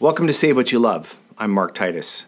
[0.00, 1.18] Welcome to Save What You Love.
[1.36, 2.26] I'm Mark Titus.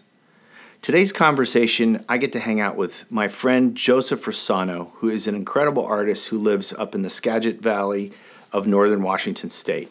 [0.83, 5.37] Today's conversation, I get to hang out with my friend Joseph Rossano, who is an
[5.37, 8.11] incredible artist who lives up in the Skagit Valley
[8.53, 9.89] of northern Washington state.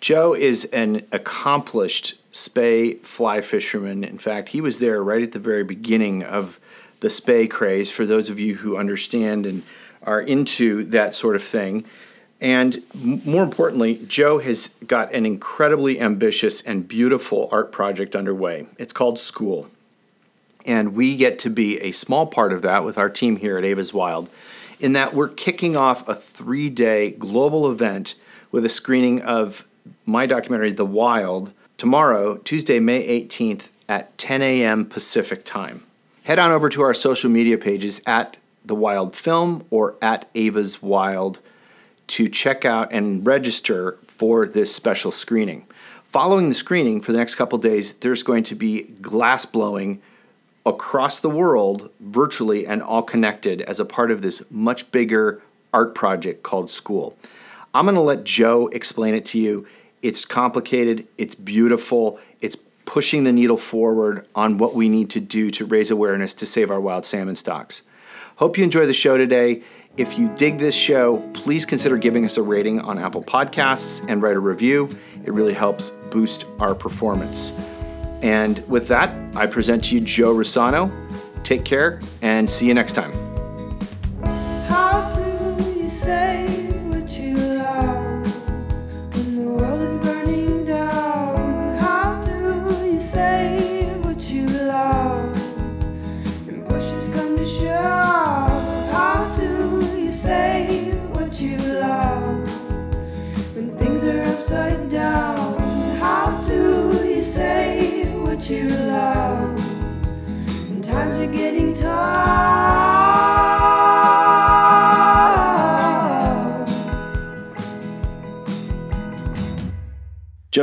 [0.00, 4.04] Joe is an accomplished spey fly fisherman.
[4.04, 6.60] In fact, he was there right at the very beginning of
[7.00, 9.62] the spey craze, for those of you who understand and
[10.02, 11.86] are into that sort of thing.
[12.40, 18.66] And more importantly, Joe has got an incredibly ambitious and beautiful art project underway.
[18.78, 19.70] It's called School.
[20.66, 23.64] And we get to be a small part of that with our team here at
[23.64, 24.28] Eva's Wild,
[24.80, 28.14] in that we're kicking off a three day global event
[28.50, 29.66] with a screening of
[30.06, 34.86] my documentary, The Wild, tomorrow, Tuesday, May 18th at 10 a.m.
[34.86, 35.82] Pacific time.
[36.24, 40.82] Head on over to our social media pages at The Wild Film or at Eva's
[40.82, 41.40] Wild
[42.06, 45.66] to check out and register for this special screening.
[46.06, 50.00] Following the screening for the next couple days, there's going to be glass blowing
[50.64, 55.94] across the world virtually and all connected as a part of this much bigger art
[55.94, 57.16] project called School.
[57.74, 59.66] I'm going to let Joe explain it to you.
[60.02, 65.50] It's complicated, it's beautiful, it's pushing the needle forward on what we need to do
[65.50, 67.82] to raise awareness to save our wild salmon stocks.
[68.36, 69.62] Hope you enjoy the show today.
[69.96, 74.20] If you dig this show, please consider giving us a rating on Apple Podcasts and
[74.20, 74.88] write a review.
[75.24, 77.52] It really helps boost our performance.
[78.20, 80.90] And with that, I present to you Joe Rossano.
[81.44, 83.12] Take care and see you next time.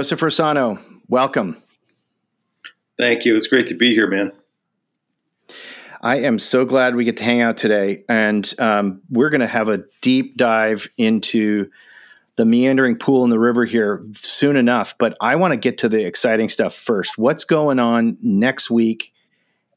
[0.01, 0.79] Joseph Rossano,
[1.09, 1.55] welcome.
[2.97, 3.37] Thank you.
[3.37, 4.31] It's great to be here, man.
[6.01, 8.03] I am so glad we get to hang out today.
[8.09, 11.69] And um, we're going to have a deep dive into
[12.35, 14.97] the meandering pool in the river here soon enough.
[14.97, 17.19] But I want to get to the exciting stuff first.
[17.19, 19.13] What's going on next week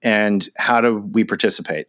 [0.00, 1.88] and how do we participate?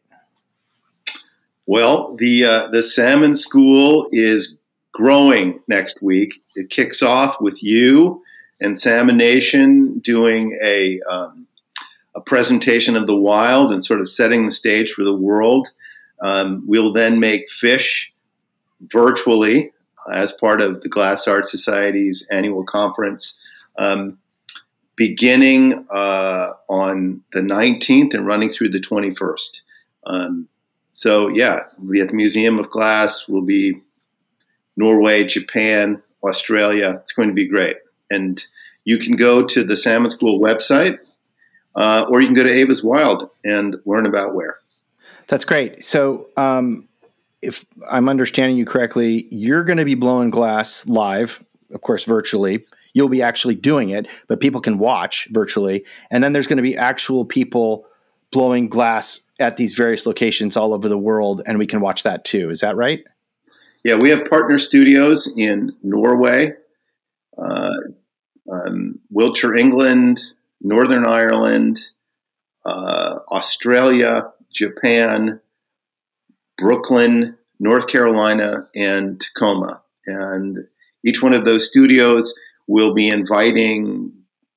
[1.68, 4.58] Well, the uh, the salmon school is
[4.92, 6.34] growing next week.
[6.56, 8.22] It kicks off with you
[8.62, 11.48] and Salmon Nation doing a um,
[12.16, 15.70] a presentation of the wild and sort of setting the stage for the world.
[16.22, 18.12] Um, we'll then make fish
[18.82, 19.72] virtually
[20.12, 23.38] as part of the Glass Art Society's annual conference,
[23.78, 24.18] um,
[24.96, 29.62] beginning uh, on the 19th and running through the 21st.
[30.06, 30.48] Um,
[30.94, 33.28] so, yeah, we'll be at the Museum of Glass.
[33.28, 33.82] We'll be
[34.78, 36.98] Norway, Japan, Australia.
[37.02, 37.76] It's going to be great.
[38.10, 38.44] And
[38.84, 40.98] you can go to the Salmon School website,
[41.76, 44.58] uh, or you can go to Eva's Wild and learn about where.
[45.28, 45.84] That's great.
[45.84, 46.88] So, um,
[47.42, 52.66] if I'm understanding you correctly, you're going to be blowing glass live, of course, virtually.
[52.94, 55.86] You'll be actually doing it, but people can watch virtually.
[56.10, 57.86] And then there's going to be actual people
[58.32, 62.24] blowing glass at these various locations all over the world, and we can watch that
[62.26, 62.50] too.
[62.50, 63.04] Is that right?
[63.84, 66.54] Yeah, we have partner studios in Norway,
[67.38, 70.22] um, Wiltshire, England,
[70.62, 71.80] Northern Ireland,
[72.66, 75.40] uh, Australia, Japan,
[76.58, 79.82] Brooklyn, North Carolina, and Tacoma.
[80.06, 80.60] And
[81.04, 82.34] each one of those studios
[82.68, 84.12] will be inviting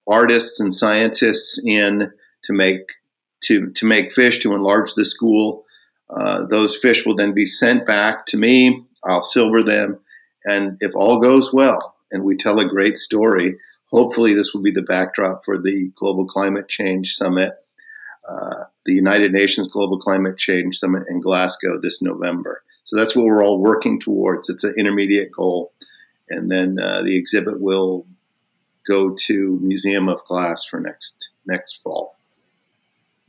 [0.06, 2.10] artists and scientists in
[2.44, 2.80] to make
[3.44, 5.64] to to make fish to enlarge the school.
[6.10, 8.82] Uh, those fish will then be sent back to me.
[9.04, 10.00] I'll silver them,
[10.44, 13.56] and if all goes well and we tell a great story,
[13.92, 17.52] hopefully this will be the backdrop for the Global Climate Change Summit,
[18.28, 22.62] uh, the United Nations Global Climate Change Summit in Glasgow this November.
[22.82, 24.48] So that's what we're all working towards.
[24.48, 25.72] It's an intermediate goal,
[26.30, 28.06] and then uh, the exhibit will
[28.86, 32.16] go to Museum of Glass for next next fall.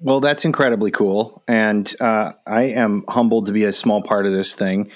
[0.02, 1.44] Well, that's incredibly cool.
[1.48, 4.92] And uh, I am humbled to be a small part of this thing.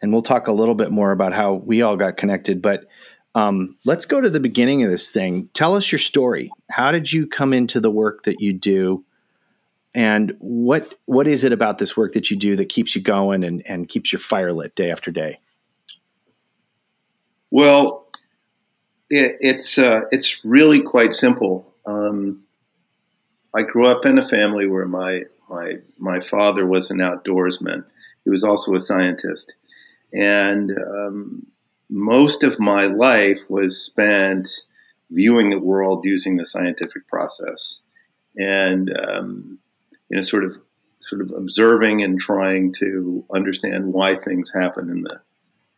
[0.00, 2.62] And we'll talk a little bit more about how we all got connected.
[2.62, 2.86] But
[3.34, 5.48] um, let's go to the beginning of this thing.
[5.54, 6.50] Tell us your story.
[6.70, 9.04] How did you come into the work that you do?
[9.94, 13.44] And what what is it about this work that you do that keeps you going
[13.44, 15.38] and, and keeps your fire lit day after day?
[17.50, 18.08] Well,
[19.08, 21.72] it, it's uh, it's really quite simple.
[21.86, 22.42] Um,
[23.54, 27.84] I grew up in a family where my my my father was an outdoorsman.
[28.24, 29.54] He was also a scientist,
[30.12, 31.46] and um,
[31.94, 34.48] most of my life was spent
[35.10, 37.78] viewing the world using the scientific process,
[38.36, 39.58] and um,
[40.08, 40.56] you know, sort of
[41.00, 45.20] sort of observing and trying to understand why things happen in the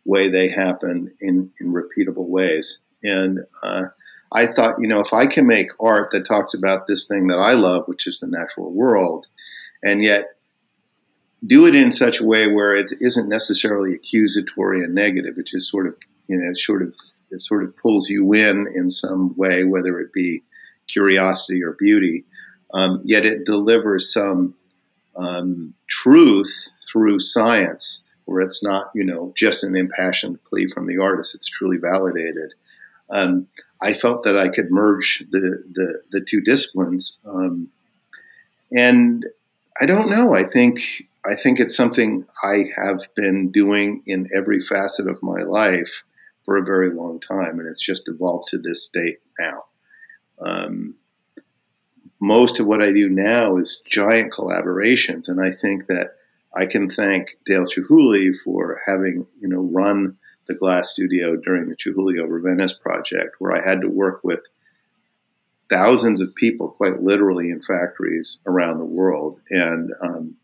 [0.07, 2.79] way they happen in in repeatable ways.
[3.03, 3.85] And uh,
[4.33, 7.39] I thought, you know, if I can make art that talks about this thing that
[7.39, 9.27] I love, which is the natural world,
[9.85, 10.36] and yet
[11.45, 15.37] do it in such a way where it isn't necessarily accusatory and negative.
[15.37, 15.95] It just sort of,
[16.29, 16.95] you know, sort of,
[17.31, 20.43] it sort of pulls you in in some way, whether it be
[20.89, 22.25] curiosity or beauty.
[22.73, 24.55] Um, yet it delivers some
[25.17, 30.99] um, truth through science, where it's not, you know, just an impassioned plea from the
[30.99, 31.35] artist.
[31.35, 32.55] It's truly validated.
[33.11, 33.47] Um,
[33.81, 37.69] I felt that I could merge the the, the two disciplines, um,
[38.77, 39.27] and
[39.81, 40.35] I don't know.
[40.35, 40.81] I think
[41.27, 46.03] I think it's something I have been doing in every facet of my life
[46.45, 49.65] for a very long time, and it's just evolved to this state now.
[50.39, 50.95] Um,
[52.21, 56.13] most of what I do now is giant collaborations, and I think that
[56.55, 61.77] I can thank Dale Chihuly for having you know run the glass studio during the
[61.77, 64.41] Chihuly over Venice project, where I had to work with
[65.69, 70.37] thousands of people, quite literally, in factories around the world, and um,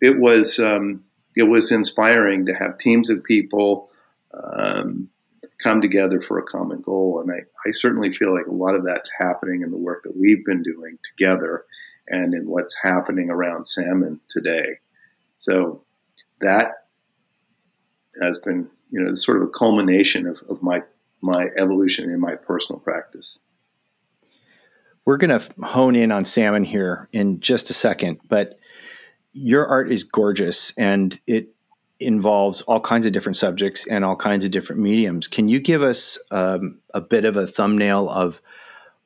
[0.00, 1.04] it was um,
[1.36, 3.90] it was inspiring to have teams of people
[4.34, 5.08] um,
[5.62, 8.84] come together for a common goal, and I, I certainly feel like a lot of
[8.84, 11.64] that's happening in the work that we've been doing together,
[12.06, 14.78] and in what's happening around salmon today.
[15.38, 15.84] So
[16.40, 16.72] that
[18.20, 20.82] has been you know sort of a culmination of, of my
[21.20, 23.40] my evolution in my personal practice.
[25.04, 28.57] We're going to hone in on salmon here in just a second, but
[29.38, 31.48] your art is gorgeous and it
[32.00, 35.26] involves all kinds of different subjects and all kinds of different mediums.
[35.26, 38.40] Can you give us um, a bit of a thumbnail of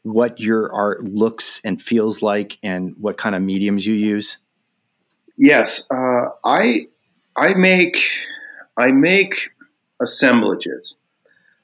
[0.02, 4.38] what your art looks and feels like and what kind of mediums you use?
[5.36, 6.86] Yes, uh, I
[7.36, 7.98] I make
[8.76, 9.50] I make
[10.00, 10.96] assemblages.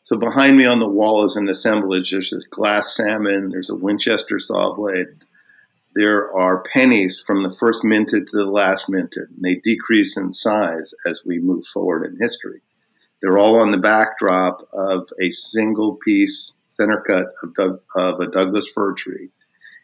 [0.03, 2.11] So behind me on the wall is an assemblage.
[2.11, 3.51] There's a glass salmon.
[3.51, 5.09] There's a Winchester saw blade.
[5.95, 9.31] There are pennies from the first minted to the last minted.
[9.31, 12.61] And they decrease in size as we move forward in history.
[13.21, 17.27] They're all on the backdrop of a single piece center cut
[17.59, 19.31] of, of a Douglas fir tree.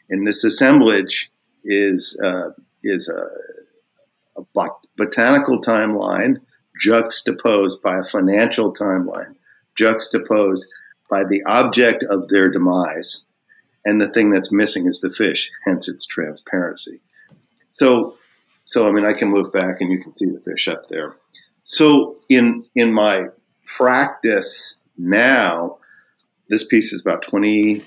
[0.08, 1.32] And this assemblage
[1.64, 2.50] is uh,
[2.82, 6.36] is a, a bot- botanical timeline
[6.80, 9.34] juxtaposed by a financial timeline,
[9.76, 10.72] juxtaposed
[11.10, 13.23] by the object of their demise.
[13.84, 17.00] And the thing that's missing is the fish, hence its transparency.
[17.72, 18.16] So,
[18.64, 21.16] so I mean, I can move back and you can see the fish up there.
[21.62, 23.26] So, in in my
[23.64, 25.78] practice now,
[26.48, 27.82] this piece is about 20,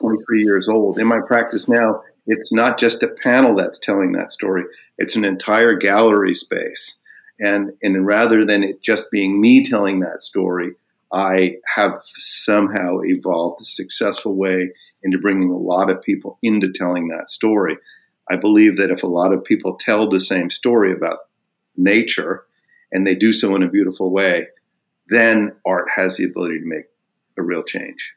[0.00, 0.98] 23 years old.
[0.98, 4.64] In my practice now, it's not just a panel that's telling that story;
[4.98, 6.98] it's an entire gallery space
[7.38, 10.74] and and rather than it just being me telling that story,
[11.16, 14.68] I have somehow evolved a successful way
[15.02, 17.78] into bringing a lot of people into telling that story.
[18.30, 21.20] I believe that if a lot of people tell the same story about
[21.74, 22.44] nature
[22.92, 24.48] and they do so in a beautiful way,
[25.08, 26.84] then art has the ability to make
[27.38, 28.12] a real change.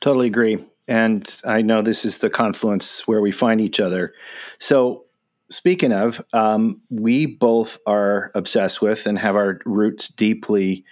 [0.00, 0.58] Totally agree.
[0.88, 4.14] And I know this is the confluence where we find each other.
[4.58, 5.04] So,
[5.48, 10.84] speaking of, um, we both are obsessed with and have our roots deeply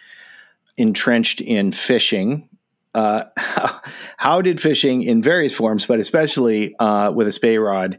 [0.77, 2.49] entrenched in fishing.
[2.95, 3.25] Uh,
[4.17, 7.99] how, did fishing in various forms, but especially uh, with a spey rod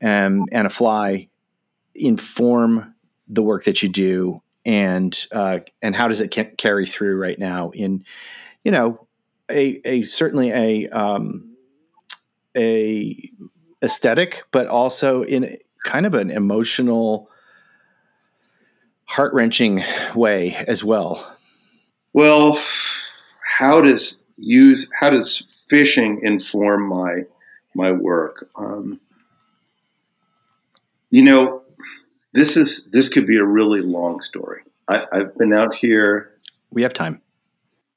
[0.00, 1.28] and, and a fly,
[1.94, 2.94] inform
[3.28, 7.38] the work that you do, and uh, and how does it ca- carry through right
[7.38, 8.04] now in,
[8.64, 9.06] you know,
[9.50, 11.56] a, a certainly a um,
[12.56, 13.30] a
[13.82, 17.28] aesthetic, but also in kind of an emotional,
[19.04, 19.82] heart wrenching
[20.14, 21.36] way as well.
[22.12, 22.62] Well,
[23.58, 27.22] how does use how does fishing inform my
[27.74, 28.48] my work?
[28.56, 29.00] Um,
[31.10, 31.62] you know,
[32.32, 34.62] this is this could be a really long story.
[34.88, 36.32] I, I've been out here.
[36.70, 37.22] We have time.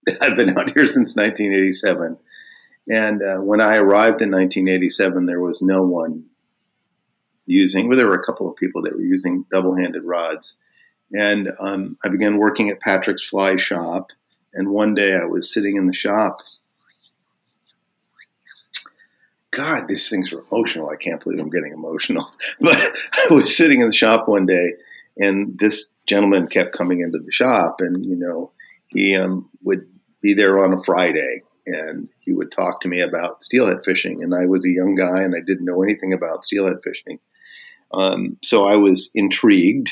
[0.21, 2.17] I've been out here since 1987.
[2.87, 6.25] And uh, when I arrived in 1987, there was no one
[7.47, 10.57] using, well, there were a couple of people that were using double handed rods.
[11.13, 14.11] And um, I began working at Patrick's Fly Shop
[14.53, 16.39] And one day I was sitting in the shop.
[19.55, 20.89] God, these things are emotional.
[20.89, 22.29] I can't believe I'm getting emotional.
[22.59, 24.73] But I was sitting in the shop one day,
[25.17, 28.51] and this gentleman kept coming into the shop, and you know,
[28.87, 29.87] he um, would
[30.21, 34.21] be there on a Friday, and he would talk to me about steelhead fishing.
[34.21, 37.19] And I was a young guy, and I didn't know anything about steelhead fishing,
[37.93, 39.89] um, so I was intrigued.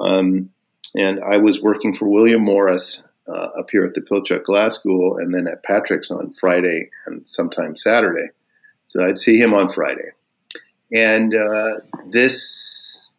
[0.00, 0.50] Um,
[0.96, 5.18] and I was working for William Morris uh, up here at the Pilchuck Glass School,
[5.18, 8.28] and then at Patrick's on Friday and sometimes Saturday.
[8.86, 10.10] So I'd see him on Friday.
[10.92, 13.10] And uh, this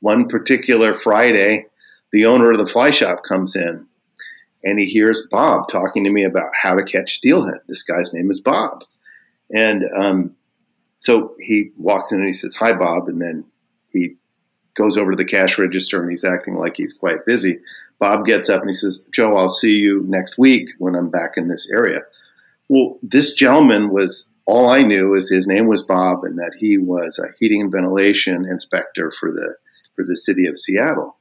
[0.00, 1.66] one particular Friday,
[2.12, 3.86] the owner of the fly shop comes in
[4.64, 7.60] and he hears Bob talking to me about how to catch steelhead.
[7.68, 8.84] This guy's name is Bob.
[9.54, 10.36] And um,
[10.96, 13.08] so he walks in and he says, Hi, Bob.
[13.08, 13.44] And then
[13.90, 14.16] he
[14.74, 17.58] goes over to the cash register and he's acting like he's quite busy.
[17.98, 21.32] Bob gets up and he says, Joe, I'll see you next week when I'm back
[21.36, 22.00] in this area.
[22.68, 26.78] Well, this gentleman was all I knew is his name was Bob and that he
[26.78, 29.56] was a heating and ventilation inspector for the
[29.94, 31.16] for the city of Seattle.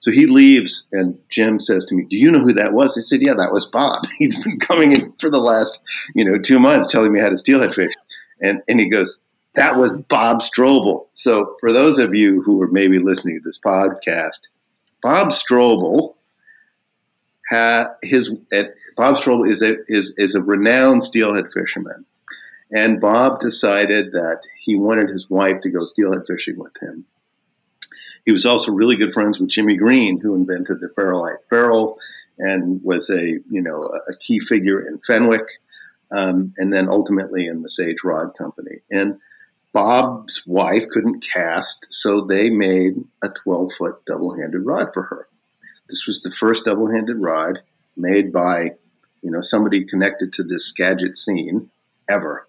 [0.00, 3.00] So he leaves, and Jim says to me, "Do you know who that was?" I
[3.00, 4.06] said, "Yeah, that was Bob.
[4.18, 5.82] He's been coming in for the last,
[6.14, 7.94] you know, two months, telling me how to steal steelhead fish."
[8.40, 9.20] And and he goes,
[9.54, 13.58] "That was Bob Strobel." So for those of you who are maybe listening to this
[13.58, 14.48] podcast,
[15.02, 16.14] Bob Strobel
[17.48, 18.30] had his
[18.96, 22.04] Bob Strobel is a is is a renowned steelhead fisherman.
[22.70, 27.06] And Bob decided that he wanted his wife to go steelhead fishing with him.
[28.26, 31.98] He was also really good friends with Jimmy Green, who invented the Feralite ferrule
[32.38, 35.46] and was a you know a key figure in Fenwick,
[36.10, 38.80] um, and then ultimately in the Sage Rod Company.
[38.90, 39.18] And
[39.78, 45.28] Bob's wife couldn't cast, so they made a 12 foot double handed rod for her.
[45.88, 47.60] This was the first double handed rod
[47.96, 48.72] made by
[49.22, 51.70] you know somebody connected to this Skagit scene
[52.10, 52.48] ever.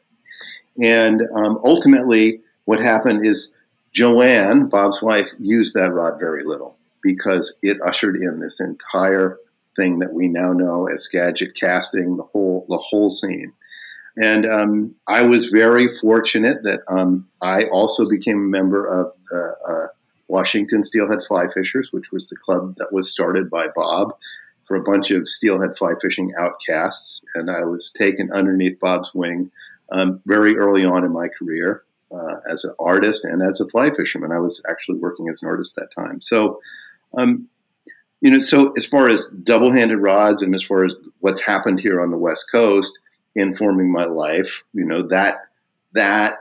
[0.81, 3.51] And um, ultimately, what happened is
[3.93, 9.37] Joanne, Bob's wife, used that rod very little because it ushered in this entire
[9.75, 13.53] thing that we now know as Skagit casting, the whole the whole scene.
[14.21, 19.55] And um, I was very fortunate that um, I also became a member of the
[19.67, 19.93] uh,
[20.27, 24.13] Washington Steelhead Fly Fishers, which was the club that was started by Bob
[24.67, 27.21] for a bunch of steelhead fly fishing outcasts.
[27.35, 29.51] And I was taken underneath Bob's wing
[29.91, 33.89] um, very early on in my career uh, as an artist and as a fly
[33.89, 34.31] fisherman.
[34.31, 36.21] I was actually working as an artist at that time.
[36.21, 36.59] So,
[37.17, 37.47] um,
[38.21, 42.01] you know, so as far as double-handed rods and as far as what's happened here
[42.01, 42.99] on the West Coast
[43.35, 45.39] informing my life, you know, that
[45.93, 46.39] that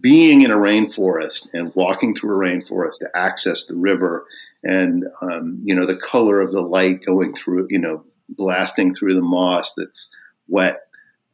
[0.00, 4.24] being in a rainforest and walking through a rainforest to access the river
[4.62, 9.14] and um, you know the color of the light going through you know blasting through
[9.14, 10.10] the moss that's
[10.46, 10.82] wet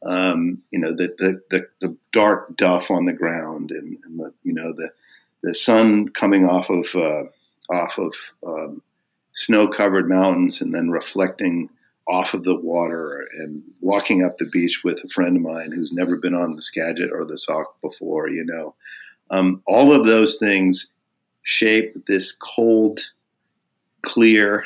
[0.03, 4.33] um, you know, the, the, the, the, dark duff on the ground and, and, the,
[4.43, 4.89] you know, the,
[5.43, 7.23] the sun coming off of, uh,
[7.73, 8.13] off of
[8.45, 8.81] um,
[9.33, 11.69] snow covered mountains and then reflecting
[12.07, 15.91] off of the water and walking up the beach with a friend of mine who's
[15.91, 18.75] never been on the Skagit or the Sauk before, you know.
[19.29, 20.87] Um, all of those things
[21.43, 22.99] shape this cold,
[24.03, 24.65] clear,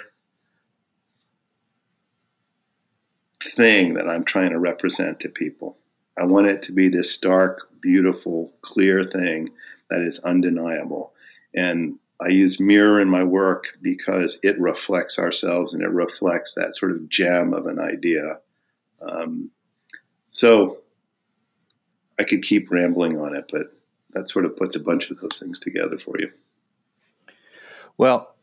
[3.44, 5.78] thing that I'm trying to represent to people.
[6.20, 9.50] I want it to be this stark, beautiful, clear thing
[9.90, 11.14] that is undeniable.
[11.56, 16.76] And I use mirror in my work because it reflects ourselves and it reflects that
[16.76, 18.40] sort of gem of an idea.
[19.02, 19.50] Um,
[20.30, 20.78] so
[22.20, 23.74] I could keep rambling on it, but
[24.12, 26.32] that sort of puts a bunch of those things together for you.
[27.98, 28.36] Well,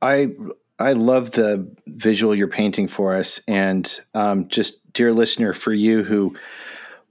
[0.00, 0.32] I
[0.78, 6.02] I love the visual you're painting for us, and um, just dear listener, for you
[6.02, 6.36] who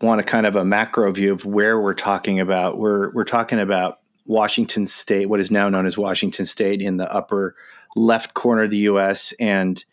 [0.01, 3.59] want a kind of a macro view of where we're talking about, we're we're talking
[3.59, 4.00] about
[4.31, 7.53] Washington State, what is now known as Washington State, in the upper
[7.97, 9.83] left corner of the U.S., and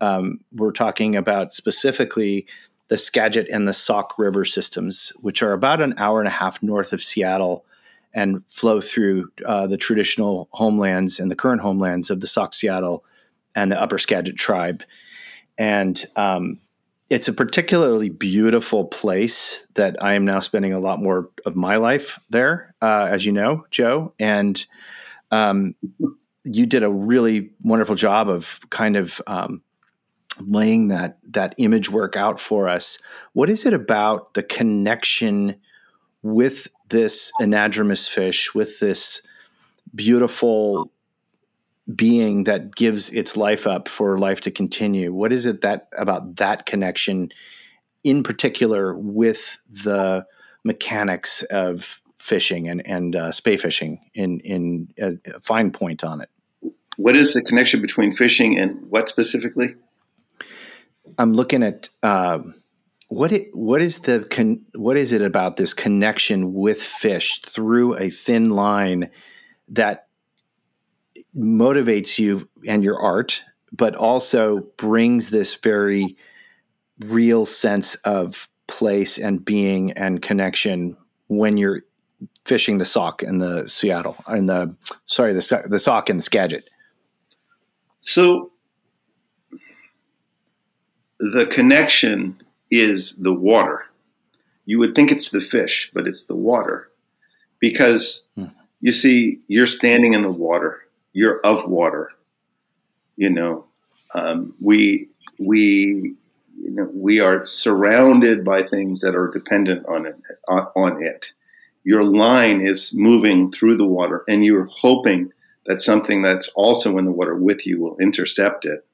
[0.00, 2.46] um, we're talking about specifically
[2.88, 6.60] the Skagit and the Sauk River systems, which are about an hour and a half
[6.60, 7.64] north of Seattle
[8.12, 13.00] and flow through uh, the traditional homelands and the current homelands of the Sauk Suiattle
[13.54, 14.82] and the Upper Skagit tribe.
[15.56, 16.58] And um,
[17.10, 21.76] it's a particularly beautiful place that I am now spending a lot more of my
[21.76, 24.14] life there, uh, as you know, Joe.
[24.18, 24.64] And
[25.30, 25.74] um,
[26.44, 29.62] you did a really wonderful job of kind of um,
[30.40, 32.98] laying that that image work out for us.
[33.32, 35.56] What is it about the connection
[36.22, 39.22] with this anadromous fish, with this
[39.94, 40.90] beautiful
[41.92, 45.12] being that gives its life up for life to continue.
[45.12, 47.30] What is it that about that connection,
[48.02, 50.26] in particular, with the
[50.64, 56.22] mechanics of fishing and and uh, spey fishing in in a, a fine point on
[56.22, 56.30] it?
[56.96, 59.74] What is the connection between fishing and what specifically?
[61.18, 61.90] I'm looking at.
[62.02, 62.38] Uh,
[63.08, 67.96] what it what is the con, what is it about this connection with fish through
[67.96, 69.10] a thin line
[69.68, 70.03] that
[71.36, 76.16] motivates you and your art but also brings this very
[77.00, 81.82] real sense of place and being and connection when you're
[82.44, 84.74] fishing the Sauk and the Suiattle and the
[85.06, 86.68] sorry the the Sauk and the Skagit.
[88.00, 88.52] So
[91.18, 93.86] the connection is the water.
[94.66, 96.90] You would think it's the fish, but it's the water.
[97.60, 98.46] Because hmm.
[98.80, 100.83] you see, you're standing in the water,
[101.14, 102.12] you're of water.
[103.16, 103.64] You know,
[104.14, 106.14] um, we, we,
[106.60, 110.16] you know, we are surrounded by things that are dependent on it.
[110.76, 111.32] On it,
[111.84, 115.32] your line is moving through the water, and you're hoping
[115.64, 118.84] that something that's also in the water with you will intercept it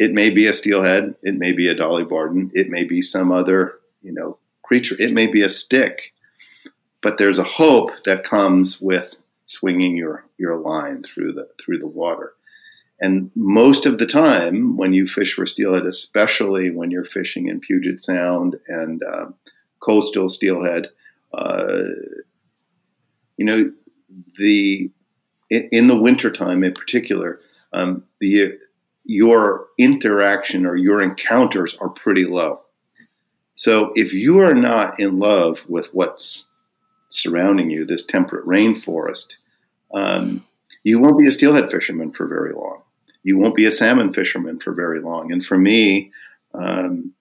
[0.00, 3.30] it may be a steelhead, it may be a dolly varden, it may be some
[3.30, 4.96] other, you know, creature.
[4.98, 6.14] It may be a stick.
[7.02, 9.16] But there's a hope that comes with
[9.50, 12.34] swinging your your line through the through the water.
[13.00, 17.58] And most of the time, when you fish for steelhead, especially when you're fishing in
[17.60, 19.34] Puget Sound and um,
[19.80, 20.90] coastal steelhead,
[21.32, 21.80] uh,
[23.38, 23.72] you know,
[24.38, 24.90] the
[25.48, 27.40] in, the wintertime in particular,
[27.72, 28.52] um, the
[29.04, 32.62] your interaction or your encounters are pretty low.
[33.54, 36.48] So if you are not in love with what's
[37.08, 39.34] surrounding you, this temperate rainforest,
[39.94, 40.44] um,
[40.84, 42.82] you won't be a steelhead fisherman for very long.
[43.22, 45.32] You won't be a salmon fisherman for very long.
[45.32, 46.12] And for me,
[46.54, 47.12] um,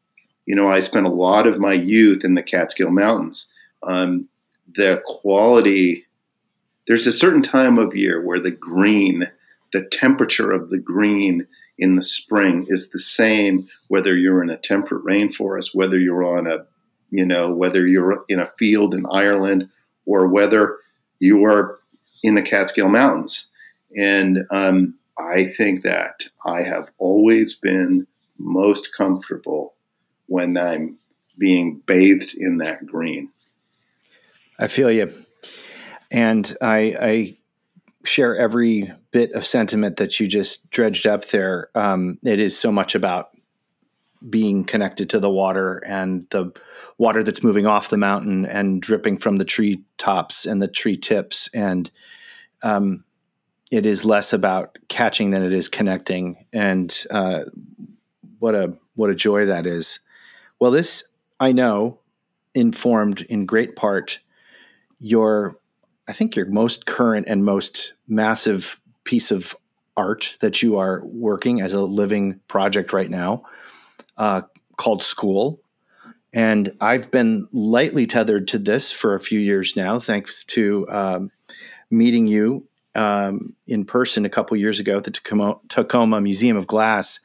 [0.45, 3.47] you know, I spent a lot of my youth in the Catskill Mountains.
[3.83, 4.29] Um,
[4.75, 6.05] the quality,
[6.87, 9.29] there's a certain time of year where the green,
[9.73, 14.57] the temperature of the green in the spring is the same whether you're in a
[14.57, 16.65] temperate rainforest, whether you're on a,
[17.09, 19.69] you know, whether you're in a field in Ireland
[20.05, 20.77] or whether
[21.19, 21.78] you are
[22.23, 23.47] in the Catskill Mountains.
[23.97, 29.73] And um, I think that I have always been most comfortable
[30.27, 30.97] when I'm
[31.37, 33.29] being bathed in that green.
[34.59, 35.11] I feel you.
[36.11, 37.37] And I, I
[38.03, 41.69] share every bit of sentiment that you just dredged up there.
[41.75, 43.29] Um, it is so much about
[44.27, 46.51] being connected to the water and the
[46.97, 50.97] water that's moving off the mountain and dripping from the tree tops and the tree
[50.97, 51.49] tips.
[51.53, 51.89] And
[52.61, 53.03] um,
[53.71, 56.45] it is less about catching than it is connecting.
[56.51, 57.45] And uh,
[58.39, 59.99] what a what a joy that is.
[60.59, 61.99] Well, this I know
[62.53, 64.19] informed in great part
[64.99, 65.57] your
[66.07, 69.55] I think your most current and most massive piece of
[69.95, 73.43] art that you are working as a living project right now
[74.19, 74.41] uh,
[74.77, 75.59] called School.
[76.31, 81.31] And I've been lightly tethered to this for a few years now, thanks to um,
[81.89, 86.67] meeting you um, in person a couple years ago at the Tacoma, Tacoma Museum of
[86.67, 87.19] Glass.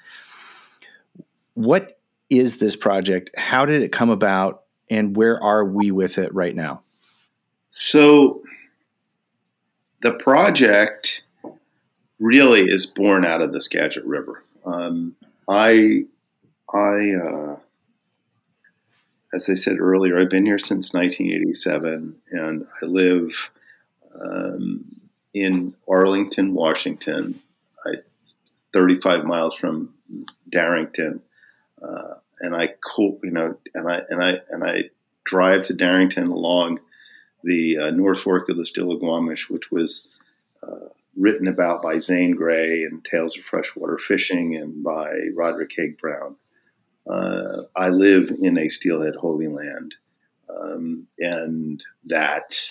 [1.53, 1.99] What
[2.31, 3.31] is this project?
[3.37, 4.63] How did it come about?
[4.89, 6.83] And where are we with it right now?
[7.69, 8.43] So,
[10.03, 11.25] the project
[12.19, 14.45] really is born out of the Skagit River.
[14.65, 15.17] Um,
[15.49, 16.05] I,
[16.73, 17.57] I, uh,
[19.33, 23.51] as I said earlier, I've been here since 1987, and I live
[24.21, 24.85] um,
[25.33, 27.41] in Arlington, Washington,
[27.85, 27.95] I,
[28.73, 29.95] 35 miles from
[30.49, 31.21] Darrington,
[31.83, 34.85] uh, and I, you know, and I and I and I
[35.25, 36.81] drive to Darrington along
[37.43, 40.19] the uh, North Fork of the Stillaguamish, which was
[40.63, 45.99] uh, written about by Zane Grey in Tales of Freshwater Fishing and by Roderick Haig
[45.99, 46.37] Brown.
[47.09, 49.95] Uh, I live in a steelhead holy land,
[50.49, 52.71] um, and that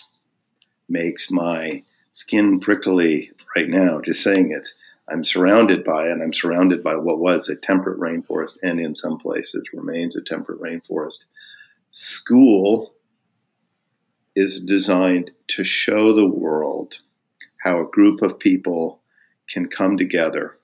[0.89, 4.67] makes my skin prickly right now just saying it.
[5.10, 9.17] I'm surrounded by, and I'm surrounded by what was a temperate rainforest, and in some
[9.17, 11.26] places remains a temperate rainforest.
[11.91, 12.93] School
[14.36, 16.96] is designed to show the world
[17.58, 19.02] how a group of people
[19.48, 20.58] can come together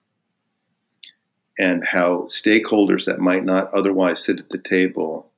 [1.60, 5.30] and how stakeholders that might not otherwise sit at the table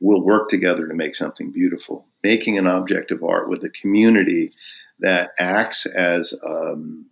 [0.00, 2.06] will work together to make something beautiful.
[2.24, 4.50] Making an object of art with a community
[5.00, 7.06] that acts as um,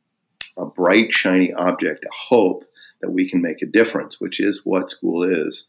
[0.57, 2.65] a bright, shiny object, a hope
[3.03, 5.67] that we can make a difference, which is what school is.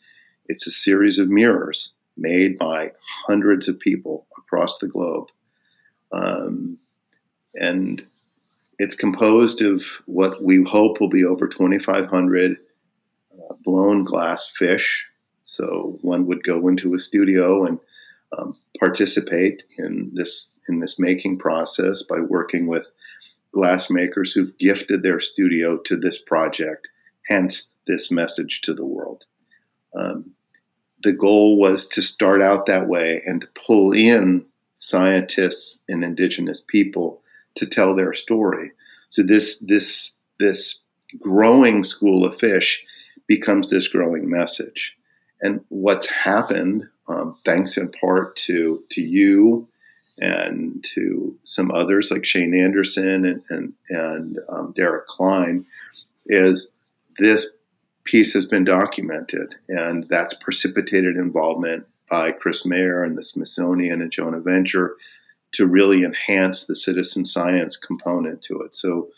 [0.47, 2.93] It's a series of mirrors made by
[3.27, 5.27] hundreds of people across the globe.
[6.13, 6.77] Um,
[7.55, 8.05] and
[8.79, 15.05] it's composed of what we hope will be over 2,500 uh, blown glass fish.
[15.43, 17.79] So one would go into a studio and
[18.38, 22.88] um, participate in this in this making process by working with
[23.51, 26.89] glass makers who've gifted their studio to this project.
[27.27, 29.25] Hence, this message to the world.
[29.95, 30.31] Um,
[31.03, 34.45] the goal was to start out that way and to pull in
[34.77, 37.21] scientists and indigenous people
[37.55, 38.71] to tell their story.
[39.09, 40.79] So this this this
[41.19, 42.83] growing school of fish
[43.27, 44.95] becomes this growing message.
[45.41, 49.67] And what's happened, um, thanks in part to to you
[50.17, 55.65] and to some others like Shane Anderson and and, and um, Derek Klein,
[56.27, 56.69] is
[57.19, 57.47] this
[58.03, 64.11] piece has been documented, and that's precipitated involvement by Chris Meyer and the Smithsonian and
[64.11, 64.95] Jonah Venture
[65.55, 68.75] to really enhance the citizen science component to it.
[68.75, 69.09] So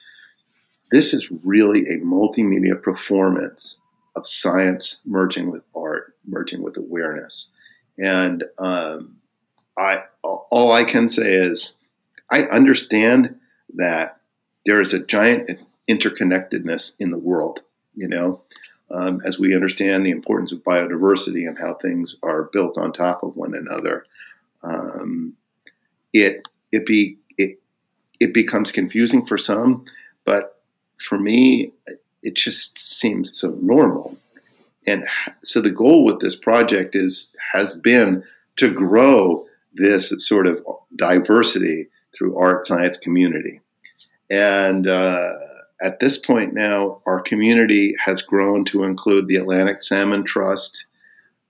[0.92, 3.80] this is really a multimedia performance
[4.16, 7.50] of science merging with art, merging with awareness.
[7.98, 9.18] And um,
[9.78, 11.74] I all I can say is
[12.32, 13.40] I understand
[13.76, 14.20] that
[14.66, 17.62] there is a giant interconnectedness in the world.
[17.96, 18.42] You know,
[18.92, 23.24] um, as we understand the importance of biodiversity and how things are built on top
[23.24, 24.06] of one another,
[24.64, 25.34] um,
[26.14, 26.42] it
[26.72, 27.60] it be it
[28.20, 29.86] it becomes confusing for some,
[30.26, 30.62] but
[30.98, 31.72] for me,
[32.24, 34.18] it just seems so normal.
[34.88, 35.06] And
[35.44, 38.24] so the goal with this project is has been
[38.58, 40.66] to grow this sort of
[40.96, 43.62] diversity through art science community.
[44.30, 45.34] And uh,
[45.82, 50.86] at this point now, our community has grown to include the Atlantic Salmon Trust,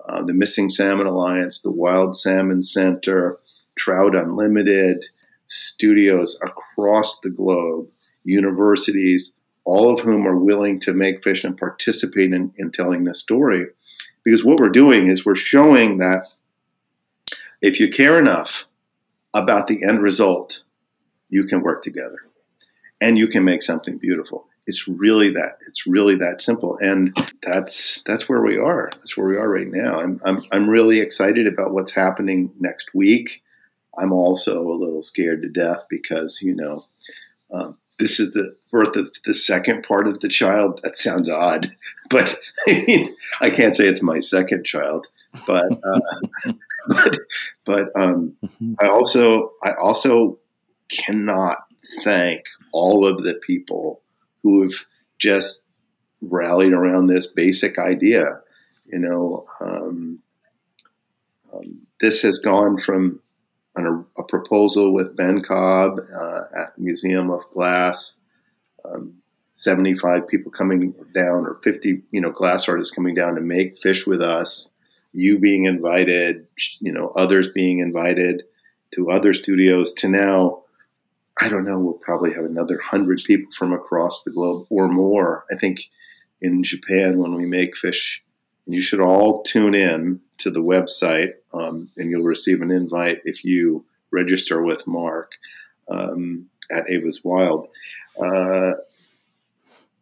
[0.06, 3.38] uh, the Missing Salmon Alliance, the Wild Salmon Center,
[3.78, 5.06] Trout Unlimited,
[5.46, 7.88] studios across the globe,
[8.24, 9.34] universities,
[9.66, 13.68] all of whom are willing to make fish and participate in, in telling this story.
[14.24, 16.28] Because what we're doing is we're showing that
[17.62, 18.66] if you care enough
[19.34, 20.64] about the end result,
[21.30, 22.20] you can work together
[23.02, 24.48] and you can make something beautiful.
[24.68, 25.60] It's really that.
[25.68, 28.90] It's really that simple, and that's that's where we are.
[28.96, 30.00] That's where we are right now.
[30.00, 33.44] I'm I'm, I'm really excited about what's happening next week.
[33.98, 36.84] I'm also a little scared to death because you know
[37.52, 40.80] um, this is the birth of the second part of the child.
[40.84, 41.72] That sounds odd,
[42.10, 45.06] but I, mean, I can't say it's my second child.
[45.46, 46.54] But uh,
[46.90, 47.18] but
[47.66, 48.74] but um, mm-hmm.
[48.80, 50.40] I also I also
[50.90, 51.58] cannot
[52.04, 54.02] thank all of the people
[54.44, 54.74] who have
[55.20, 55.64] just
[56.22, 58.40] rallied around this basic idea.
[58.86, 60.20] You know, um,
[61.54, 63.20] um, this has gone from
[63.78, 68.16] an, a proposal with Ben Cobb uh, at Museum of Glass,
[68.86, 69.16] um,
[69.54, 74.06] 75 people coming down, or 50, you know, glass artists coming down to make fish
[74.06, 74.70] with us,
[75.14, 76.48] you being invited,
[76.80, 78.44] you know, others being invited
[78.94, 80.64] to other studios, to now
[81.40, 85.46] I don't know, we'll probably have another hundred people from across the globe or more.
[85.52, 85.90] I think
[86.42, 88.24] in Japan, when we make fish,
[88.66, 93.44] you should all tune in to the website um, and you'll receive an invite if
[93.44, 95.32] you register with Mark
[95.90, 97.68] um, at Eva's Wild.
[98.22, 98.74] Uh,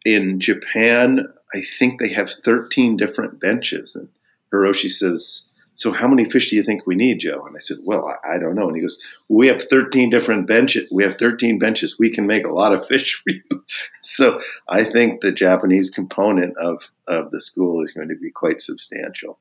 [0.04, 3.96] in Japan, I think they have 13 different benches.
[3.96, 4.08] And
[4.52, 5.42] Hiroshi says,
[5.74, 7.44] so how many fish do you think we need, Joe?
[7.46, 8.66] And I said, well, I, I don't know.
[8.66, 10.88] And he goes, we have 13 different benches.
[10.90, 11.98] We have 13 benches.
[11.98, 13.64] We can make a lot of fish for you.
[14.02, 18.60] so I think the Japanese component of, of the school is going to be quite
[18.60, 19.38] substantial.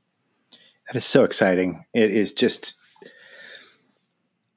[0.87, 1.85] That is so exciting.
[1.93, 2.75] It is just,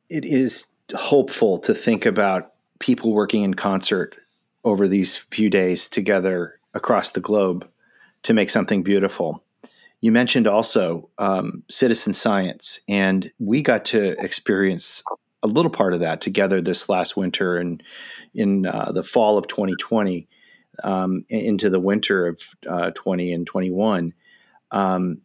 [0.09, 4.17] it is hopeful to think about people working in concert
[4.65, 7.69] over these few days together across the globe
[8.25, 9.43] to make something beautiful.
[10.01, 15.03] You mentioned also um, citizen science, and we got to experience
[15.43, 17.83] a little part of that together this last winter and
[18.35, 20.29] in uh, the fall of 2020
[20.85, 24.15] um, into the winter of uh, 20 and 21,
[24.71, 25.21] um,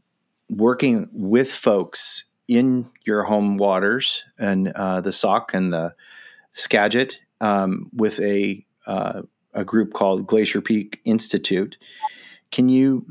[0.50, 5.94] working with folks in your home waters and uh, the Sauk and the
[6.52, 9.22] Skagit um, with a uh,
[9.54, 11.78] a group called Glacier Peak Institute.
[12.52, 13.06] Can you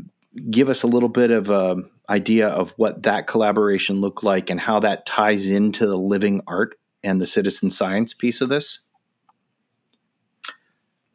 [0.51, 4.61] give us a little bit of an idea of what that collaboration looked like and
[4.61, 8.81] how that ties into the living art and the citizen science piece of this?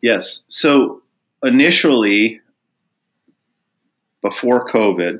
[0.02, 0.46] Yes.
[0.48, 1.02] So
[1.44, 2.42] initially,
[4.22, 5.20] before COVID,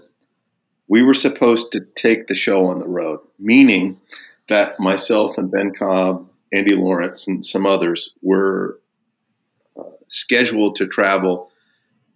[0.88, 4.00] we were supposed to take the show on the road, meaning
[4.50, 8.80] that myself and Ben Cobb, Andy Lawrence, and some others were
[9.78, 11.52] uh, scheduled to travel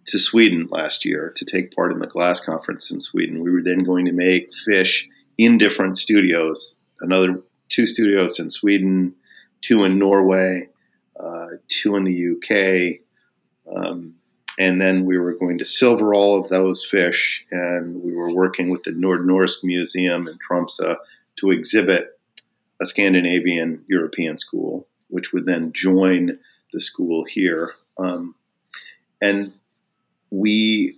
[0.06, 3.42] to Sweden last year to take part in the glass conference in Sweden.
[3.42, 5.08] We were then going to make fish
[5.38, 9.14] in different studios, another two studios in Sweden,
[9.60, 10.68] two in Norway,
[11.18, 13.00] uh, two in the UK.
[13.74, 14.14] Um,
[14.62, 18.70] and then we were going to silver all of those fish, and we were working
[18.70, 20.98] with the Nordnorsk Museum in Tromsø
[21.40, 22.16] to exhibit
[22.80, 26.38] a Scandinavian European school, which would then join
[26.72, 27.74] the school here.
[27.98, 28.36] Um,
[29.20, 29.52] and
[30.30, 30.94] we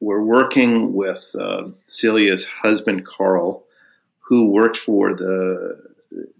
[0.00, 3.64] were working with uh, Celia's husband, Carl,
[4.18, 5.80] who worked for the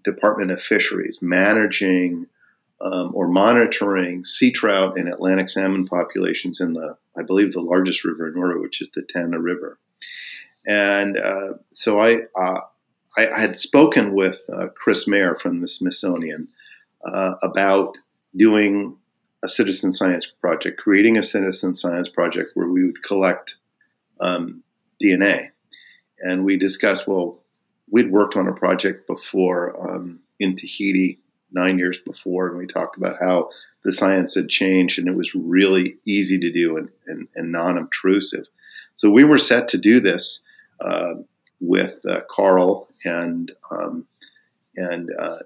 [0.04, 2.26] Department of Fisheries, managing
[2.80, 8.04] um, or monitoring sea trout and Atlantic salmon populations in the, I believe, the largest
[8.04, 9.78] river in Norway, which is the Tana River.
[10.66, 12.60] And uh, so I, uh,
[13.16, 16.48] I, had spoken with uh, Chris Meyer from the Smithsonian
[17.04, 17.96] uh, about
[18.36, 18.96] doing
[19.42, 23.56] a citizen science project, creating a citizen science project where we would collect
[24.20, 24.62] um,
[25.02, 25.50] DNA.
[26.20, 27.38] And we discussed, well,
[27.90, 31.18] we'd worked on a project before um, in Tahiti
[31.52, 33.50] nine years before, and we talked about how
[33.84, 37.78] the science had changed and it was really easy to do and, and, and non
[37.78, 38.46] obtrusive.
[38.96, 40.40] So we were set to do this
[40.80, 41.14] uh,
[41.60, 44.06] with uh, Carl and um,
[44.76, 45.38] and uh,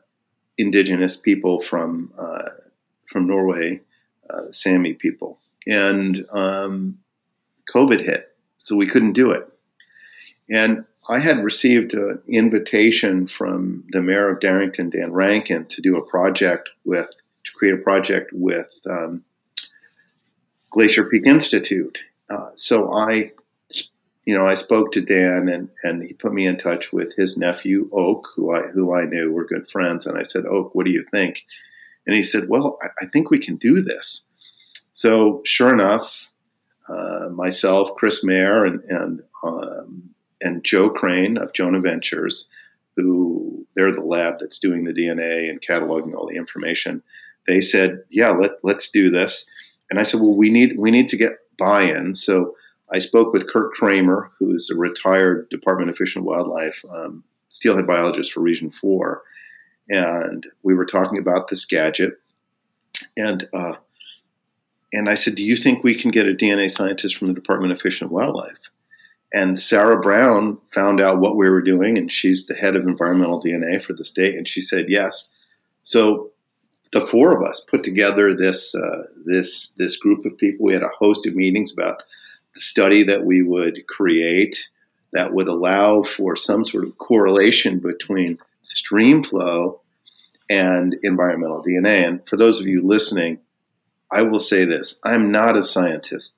[0.59, 2.49] indigenous people from uh,
[3.11, 3.81] from Norway,
[4.31, 6.99] uh, Sami people, and um,
[7.75, 9.49] COVID hit, so we couldn't do it.
[10.51, 15.97] And I had received an invitation from the mayor of Darrington, Dan Rankin, to do
[15.97, 19.25] a project with, to create a project with um,
[20.71, 21.99] Glacier Peak Institute.
[22.31, 23.33] Uh, so I,
[24.25, 27.37] you know, I spoke to Dan, and, and he put me in touch with his
[27.37, 30.07] nephew Oak, who I who I knew were good friends.
[30.07, 31.45] And I said, Oak, what do you think?
[32.07, 34.23] And he said, Well, I, I think we can do this.
[34.93, 36.29] So sure enough,
[36.89, 40.12] uh, myself, Chris Meyer, and, and um,
[40.43, 42.49] and Joe Crane of Jonah Ventures,
[42.97, 47.03] who they're the lab that's doing the DNA and cataloging all the information.
[47.47, 49.47] They said, "Yeah, let let's do this."
[49.91, 52.57] And I said, "Well, we need we need to get buy-in." So
[52.91, 57.87] I spoke with Curt Kraemer, who's a retired Department of Fish and Wildlife um, steelhead
[57.87, 59.23] biologist for Region Four,
[59.89, 62.19] and we were talking about this gadget.
[63.17, 63.75] And uh,
[64.93, 67.73] and I said, "Do you think we can get a DNA scientist from the Department
[67.73, 68.71] of Fish and Wildlife?"
[69.33, 73.43] And Sarah Brown found out what we were doing, and she's the head of environmental
[73.43, 75.33] DNA for the state, and she said yes.
[75.85, 76.33] So
[76.93, 80.67] the four of us put together this uh, this this group of people.
[80.67, 82.03] We had a host of meetings about
[82.55, 84.69] the study that we would create
[85.13, 89.81] that would allow for some sort of correlation between stream flow
[90.51, 92.07] and environmental DNA.
[92.07, 93.39] And for those of you listening,
[94.11, 96.37] I will say this: I'm not a scientist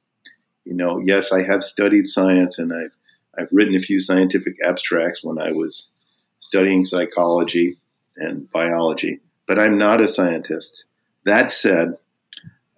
[0.65, 2.93] you know, yes, I have studied science and I've
[3.37, 5.91] I've written a few scientific abstracts when I was
[6.39, 7.79] studying psychology
[8.17, 10.85] and biology, but I'm not a scientist.
[11.25, 11.97] That said,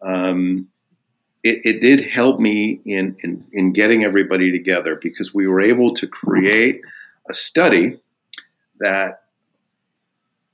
[0.03, 0.69] um,
[1.43, 5.95] it, it, did help me in, in, in getting everybody together because we were able
[5.95, 6.81] to create
[7.29, 7.99] a study
[8.81, 9.25] that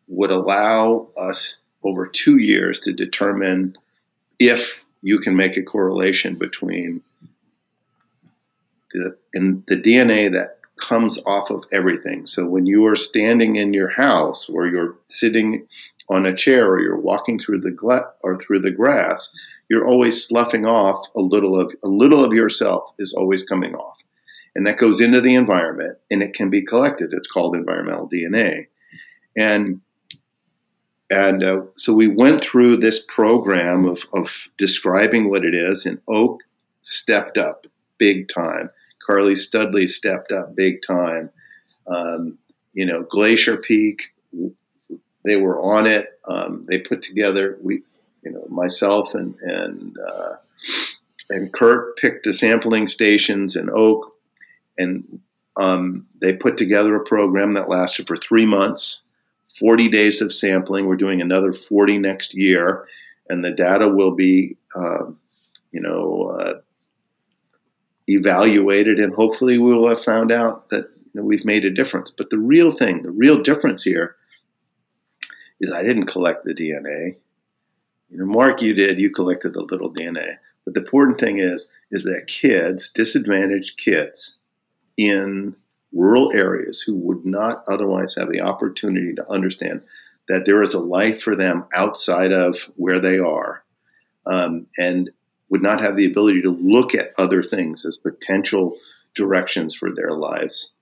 [0.09, 3.77] would allow us over two years to determine
[4.39, 7.03] if you can make a correlation between
[9.35, 12.27] and the DNA that comes off of everything.
[12.27, 15.67] So when you are standing in your house or you're sitting
[16.09, 19.33] on a chair or you're walking through the gla- or through the grass,
[19.69, 23.99] you're always sloughing off a little of a little of yourself is always coming off.
[24.55, 27.13] And that goes into the environment and it can be collected.
[27.13, 28.67] It's called environmental DNA.
[29.37, 29.81] And
[31.13, 36.01] and uh, so we went through this program of, of describing what it is, and
[36.09, 36.41] Oak
[36.81, 37.67] stepped up
[37.99, 38.71] big time.
[39.07, 41.31] Carly Studley stepped up big time.
[41.87, 42.39] Um,
[42.73, 44.15] you know, Glacier Peak,
[45.25, 46.19] they were on it.
[46.27, 47.83] Um, they put together we,
[48.25, 50.37] you know, myself and and uh,
[51.31, 54.15] and Curt picked the sampling stations in Oak,
[54.79, 55.21] and
[55.57, 59.03] um, they put together a program that lasted for three months,
[59.59, 60.87] forty days of sampling.
[60.87, 62.87] We're doing another forty next year,
[63.29, 65.07] and the data will be, uh,
[65.73, 66.37] you know.
[66.41, 66.61] Uh,
[68.09, 72.11] evaluated, and hopefully we will have found out that you know, we've made a difference.
[72.11, 74.17] But the real thing, the real difference here,
[75.61, 77.17] is I didn't collect the DNA.
[78.11, 78.99] You know, Mark, you did.
[78.99, 80.37] You collected a little DNA.
[80.65, 84.37] But the important thing is, is that kids, disadvantaged kids
[84.97, 85.57] in
[85.93, 89.83] rural areas who would not otherwise have the opportunity to understand
[90.29, 93.65] that there is a life for them outside of where they are,
[94.27, 95.11] um, and
[95.53, 98.75] would not have the ability to look at other things as potential
[99.15, 100.73] directions for their lives,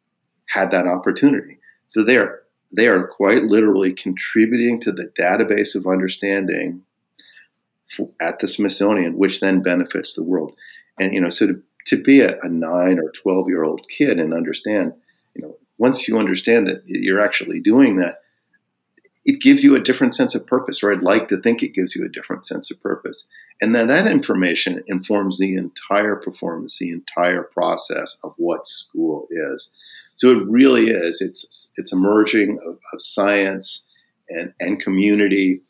[0.49, 1.59] had that opportunity.
[1.89, 6.83] So they are they are quite literally contributing to the database of understanding
[8.21, 10.55] at the Smithsonian, which then benefits the world.
[11.01, 14.21] And you know, so to, to be a, a nine or twelve year old kid
[14.21, 14.93] and understand,
[15.35, 18.21] you know, once you understand that you're actually doing that,
[19.25, 21.95] it gives you a different sense of purpose, or I'd like to think it gives
[21.95, 23.27] you a different sense of purpose.
[23.61, 29.71] And then that information informs the entire performance, the entire process of what school is.
[30.17, 31.21] So it really is.
[31.21, 33.85] It's it's a merging of, of science
[34.29, 35.63] and, and community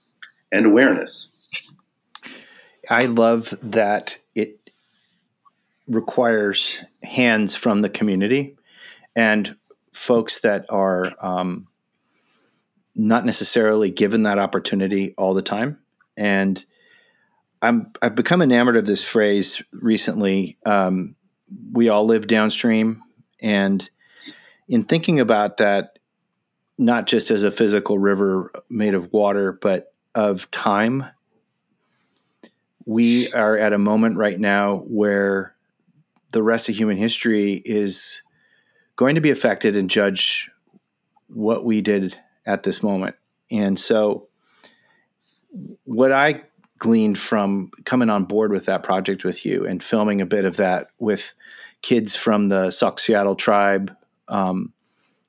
[0.52, 1.28] and awareness.
[2.88, 4.70] I love that it
[5.86, 8.56] requires hands from the community
[9.14, 9.56] and
[9.92, 11.66] folks that are um,
[12.94, 15.78] not necessarily given that opportunity all the time.
[16.16, 16.64] And
[17.62, 20.56] I'm I've become enamored of this phrase recently.
[20.64, 21.14] Um,
[21.72, 23.02] we all live downstream,
[23.42, 23.88] and
[24.68, 25.98] in thinking about that,
[26.78, 31.04] not just as a physical river made of water, but of time
[32.86, 35.54] we are at a moment right now where
[36.32, 38.22] the rest of human history is
[38.96, 40.50] going to be affected and judge
[41.28, 43.16] what we did at this moment.
[43.50, 44.28] And so,
[45.84, 46.42] what I
[46.78, 50.56] gleaned from coming on board with that project with you and filming a bit of
[50.56, 51.34] that with
[51.82, 53.94] kids from the Sauk-Suiattle tribe,
[54.28, 54.72] um,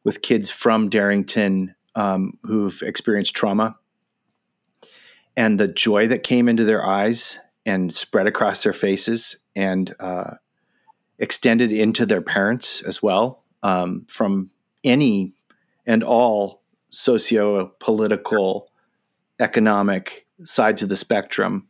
[0.04, 3.76] with kids from Darrington um, who've experienced trauma
[5.36, 10.36] and the joy that came into their eyes and spread across their faces and uh,
[11.20, 14.50] extended into their parents as well um, from
[14.84, 15.34] any
[15.86, 16.61] and all
[16.92, 18.70] socio political,
[19.40, 21.68] economic sides of the spectrum.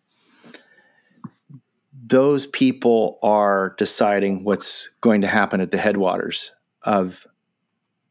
[2.05, 6.51] Those people are deciding what's going to happen at the headwaters
[6.83, 7.25] of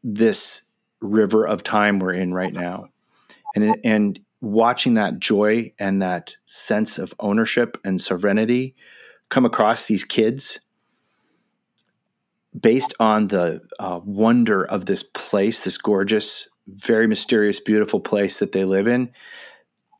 [0.03, 0.63] this
[1.01, 2.87] river of time we're in right now.
[3.55, 8.75] And, and watching that joy and that sense of ownership and sovereignty
[9.29, 10.59] come across these kids
[12.59, 18.51] based on the uh, wonder of this place, this gorgeous, very mysterious, beautiful place that
[18.51, 19.11] they live in,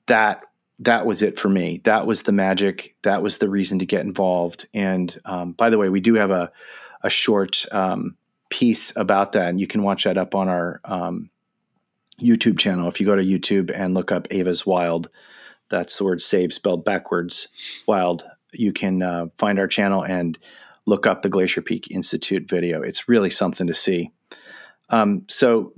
[0.08, 0.44] that
[0.80, 1.80] that was it for me.
[1.84, 2.96] That was the magic.
[3.04, 4.68] That was the reason to get involved.
[4.74, 6.52] And um, by the way, we do have a
[7.04, 8.16] a short um,
[8.50, 11.30] piece about that, and you can watch that up on our um,
[12.22, 12.88] YouTube channel.
[12.88, 15.10] If you go to YouTube and look up Eva's Wild,
[15.70, 17.48] that's the word save spelled backwards,
[17.88, 20.38] wild, you can uh, find our channel and
[20.86, 22.82] look up the Glacier Peak Institute video.
[22.82, 24.12] It's really something to see.
[24.90, 25.74] Um, so,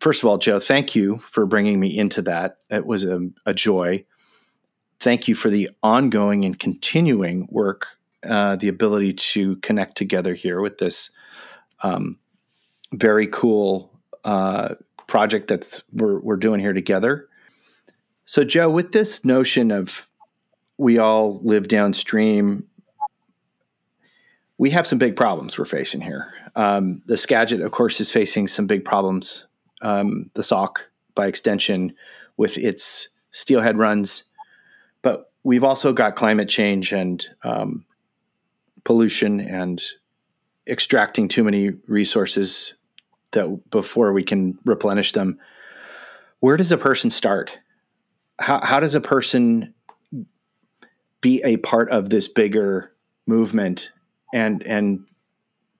[0.00, 2.58] first of all, Joe, thank you for bringing me into that.
[2.70, 4.04] It was a, a joy.
[5.00, 10.60] Thank you for the ongoing and continuing work, uh, the ability to connect together here
[10.60, 11.10] with this
[11.82, 12.18] um,
[12.92, 13.92] very cool
[14.24, 14.74] uh,
[15.06, 17.28] project that we're, we're doing here together.
[18.24, 20.08] So, Joe, with this notion of
[20.78, 22.66] we all live downstream,
[24.58, 26.32] we have some big problems we're facing here.
[26.56, 29.46] Um, the Skagit, of course, is facing some big problems.
[29.82, 31.94] Um, the Sauk by extension,
[32.36, 34.24] with its steelhead runs,
[35.02, 37.84] but we've also got climate change and um,
[38.84, 39.82] pollution and
[40.66, 42.74] extracting too many resources
[43.32, 45.38] that before we can replenish them.
[46.40, 47.58] Where does a person start?
[48.38, 49.74] How, how does a person
[51.20, 52.92] be a part of this bigger
[53.26, 53.92] movement
[54.32, 55.04] and and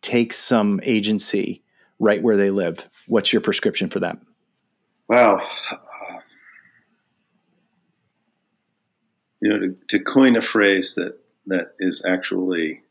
[0.02, 1.62] take some agency
[1.98, 2.88] right where they live?
[3.06, 4.18] What's your prescription for that?
[5.08, 5.46] Wow.
[5.70, 5.76] Uh,
[9.40, 12.82] you know, to, to coin a phrase that that is actually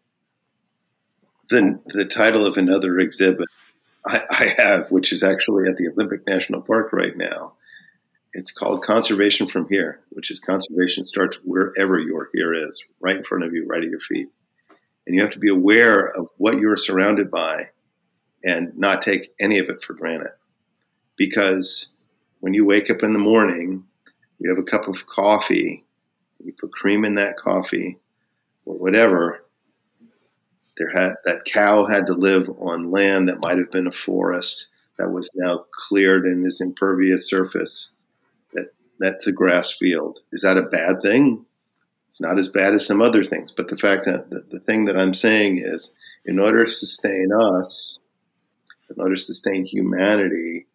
[1.50, 3.50] the, the title of another exhibit
[4.06, 7.54] I, I have, which is actually at the Olympic National Park right now.
[8.34, 13.24] It's called Conservation from Here, which is conservation starts wherever your here is, right in
[13.24, 14.28] front of you, right at your feet.
[15.08, 17.70] And you have to be aware of what you're surrounded by
[18.46, 20.32] and not take any of it for granted.
[21.18, 21.90] Because
[22.40, 23.84] when you wake up in the morning,
[24.40, 25.84] you have a cup of coffee,
[26.44, 27.98] you put cream in that coffee
[28.66, 29.44] or whatever,
[30.78, 34.68] there had that cow had to live on land that might have been a forest
[34.98, 37.92] that was now cleared and is impervious surface.
[38.54, 40.20] That that's a grass field.
[40.32, 41.46] Is that a bad thing?
[42.08, 43.52] It's not as bad as some other things.
[43.52, 45.92] But the fact that the, the thing that I'm saying is,
[46.26, 48.00] in order to sustain us,
[48.90, 50.68] in order to sustain humanity,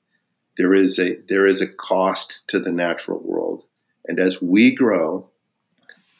[0.57, 3.65] there is a there is a cost to the natural world.
[4.07, 5.29] And as we grow,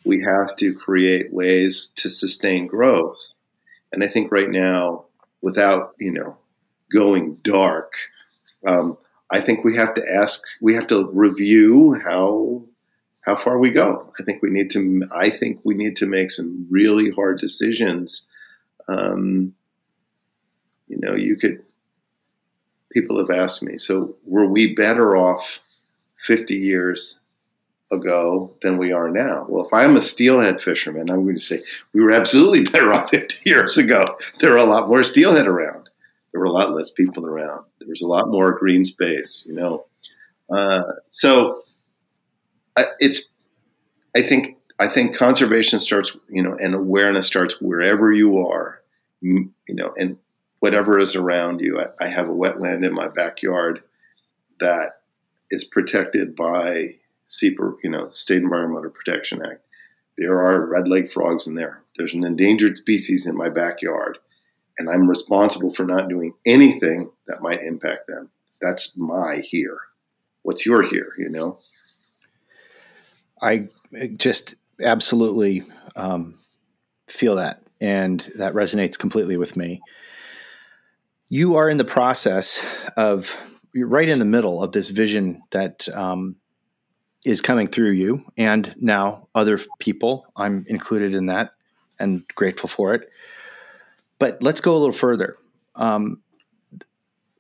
[0.05, 3.35] we have to create ways to sustain growth.
[3.93, 5.07] And I think right now,
[5.43, 6.37] without you know
[6.93, 7.93] going dark,
[8.67, 8.97] um,
[9.31, 12.65] I think we have to ask, we have to review how
[13.23, 14.11] how far we go.
[14.19, 15.03] I think we need to.
[15.15, 18.27] I think we need to make some really hard decisions.
[18.89, 19.55] Um,
[20.89, 21.63] you know, you could.
[22.93, 25.61] People have asked me, so were we better off
[26.19, 27.21] 50 years
[27.93, 29.47] ago than we are now?
[29.49, 31.63] Well, if I'm a steelhead fisherman, I'm going to say
[31.93, 34.17] we were absolutely better off 50 years ago.
[34.41, 35.89] There are a lot more steelhead around.
[36.33, 37.65] There were a lot less people around.
[37.79, 39.87] There was a lot more green space, you know.
[40.49, 41.63] Uh, so
[42.77, 43.29] I, it's,
[44.17, 48.81] I think, I think conservation starts, you know, and awareness starts wherever you are,
[49.21, 50.17] you know, and
[50.61, 51.81] whatever is around you.
[51.81, 53.83] I, I have a wetland in my backyard
[54.61, 55.01] that
[55.51, 56.97] is protected by
[57.27, 59.65] SEPA, you know, State Environmental Protection Act.
[60.17, 61.83] There are red leg frogs in there.
[61.97, 64.19] There's an endangered species in my backyard
[64.81, 68.31] and I'm responsible for not doing anything that might impact them.
[68.63, 69.79] That's my here.
[70.43, 71.13] What's your here?
[71.19, 71.59] You know.
[73.43, 73.69] I
[74.17, 75.65] just absolutely
[75.97, 76.39] um,
[77.09, 79.83] feel that, and that resonates completely with me.
[81.31, 82.63] You are in the process
[82.97, 83.35] of
[83.73, 86.37] you're right in the middle of this vision that um,
[87.25, 90.27] is coming through you, and now other people.
[90.37, 91.53] I'm included in that,
[91.99, 93.09] and grateful for it
[94.21, 95.37] but let's go a little further.
[95.75, 96.21] Um,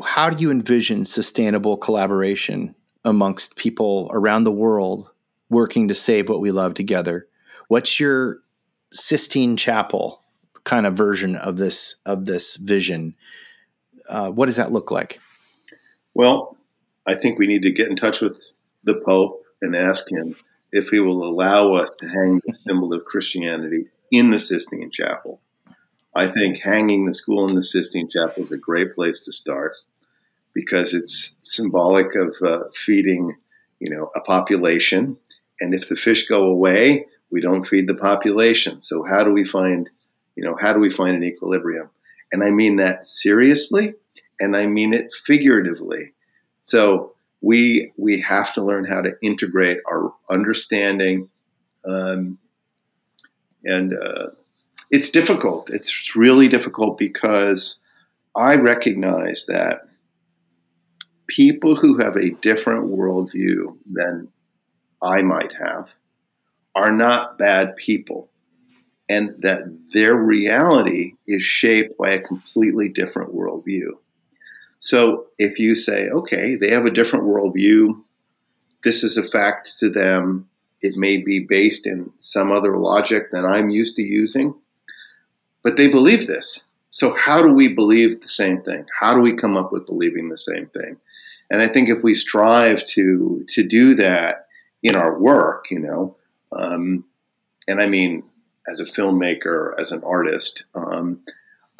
[0.03, 2.74] how do you envision sustainable collaboration
[3.05, 5.09] amongst people around the world
[5.51, 7.28] working to save what we love together?
[7.68, 8.41] What's your
[8.93, 10.22] Sistine Chapel
[10.64, 13.14] kind of version of this of this vision?
[14.11, 15.21] Uh, what does that look like?
[16.15, 16.57] Well,
[17.07, 18.37] I think we need to get in touch with
[18.85, 20.35] the Pope and ask him
[20.73, 25.41] if he will allow us to hang the symbol of Christianity in the Sistine Chapel.
[26.15, 29.77] I think hanging the school in the Sistine Chapel is a great place to start
[30.53, 33.37] because it's symbolic of uh, feeding,
[33.79, 35.17] you know, a population.
[35.61, 38.81] And if the fish go away, we don't feed the population.
[38.81, 39.89] So how do we find,
[40.35, 41.91] you know, how do we find an equilibrium?
[42.33, 43.95] And I mean that seriously,
[44.39, 46.12] and I mean it figuratively.
[46.61, 51.28] So we we have to learn how to integrate our understanding
[51.85, 52.39] um,
[53.64, 54.28] and uh,
[54.91, 55.70] it's difficult.
[55.70, 57.78] It's really difficult because
[58.37, 59.83] I recognize that
[61.26, 64.28] people who have a different worldview than
[65.03, 65.91] I might have
[66.74, 68.31] are not bad people,
[69.11, 73.91] and that their reality is shaped by a completely different worldview.
[74.79, 78.03] So if you say, okay, they have a different worldview,
[78.85, 80.49] this is a fact to them,
[80.81, 84.55] it may be based in some other logic than I'm used to using
[85.63, 86.65] but they believe this.
[86.91, 88.85] So how do we believe the same thing?
[88.99, 90.99] How do we come up with believing the same thing?
[91.51, 94.47] And I think if we strive to to do that
[94.83, 96.17] in our work, you know,
[96.53, 97.05] um,
[97.69, 98.23] and I mean
[98.71, 101.21] as a filmmaker, as an artist, um,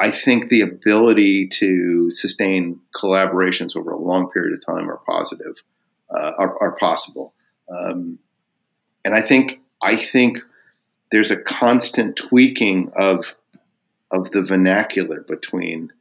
[0.01, 5.57] I think the ability to sustain collaborations over a long period of time are positive,
[6.11, 7.34] uh, are, are, possible.
[7.68, 8.18] Um,
[9.05, 10.38] and I think I think
[11.12, 13.34] there's a constant tweaking of
[14.11, 15.93] of the vernacular between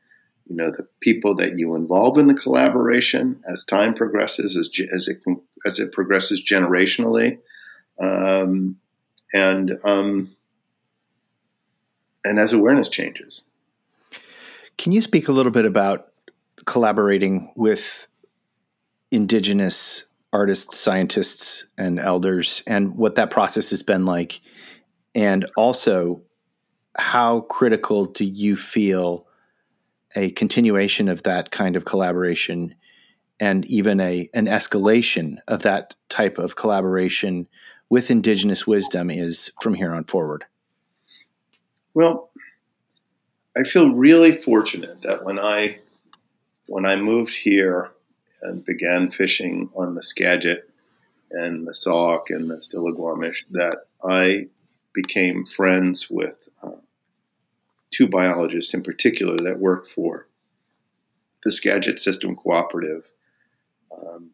[0.47, 5.07] you know the people that you involve in the collaboration as time progresses as, as
[5.09, 5.21] it
[5.65, 7.37] as it progresses generationally
[8.01, 8.77] um,
[9.33, 10.35] and um,
[12.29, 13.41] and as awareness changes
[14.77, 16.07] can you speak a little bit about
[16.65, 18.07] collaborating with
[19.11, 24.41] indigenous artists scientists and elders and what that process has been like
[25.15, 26.21] and also
[26.97, 29.25] how critical do you feel
[30.15, 32.75] a continuation of that kind of collaboration
[33.39, 37.47] and even a an escalation of that type of collaboration
[37.89, 40.45] with indigenous wisdom is from here on forward?
[41.93, 42.29] Well,
[43.57, 45.79] I feel really fortunate that when I
[46.67, 47.91] when I moved here
[48.41, 50.69] and began fishing on the Skagit
[51.31, 54.47] and the Sauk and the Stillaguamish, that I
[54.93, 56.49] became friends with
[57.91, 60.27] two biologists in particular that work for
[61.43, 63.09] the Skagit System Cooperative.
[63.91, 64.31] Um,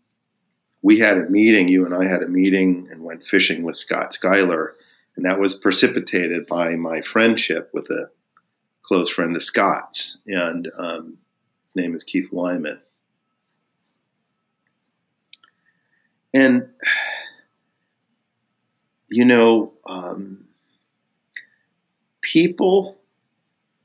[0.82, 4.14] we had a meeting, you and I had a meeting and went fishing with Scott
[4.14, 4.76] Schuyler.
[5.16, 8.10] And that was precipitated by my friendship with a
[8.82, 10.20] close friend of Scott's.
[10.28, 11.18] And um,
[11.64, 12.82] his name is Keith Wyman.
[16.34, 16.70] And,
[19.08, 20.46] you know, um,
[22.22, 22.98] people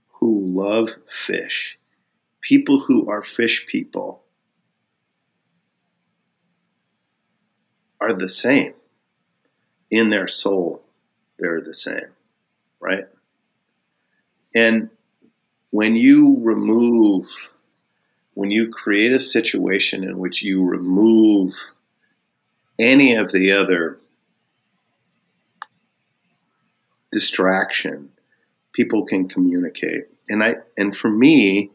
[0.08, 1.78] who love fish,
[2.40, 4.24] people who are fish people,
[8.00, 8.74] are the same
[9.90, 10.82] in their soul.
[11.40, 12.12] They're the same,
[12.80, 13.06] right?
[14.54, 14.90] And
[15.70, 17.54] when you remove,
[18.34, 21.54] when you create a situation in which you remove
[22.78, 23.98] any of the other
[27.10, 28.10] distraction,
[28.72, 30.04] people can communicate.
[30.28, 31.70] And I and for me,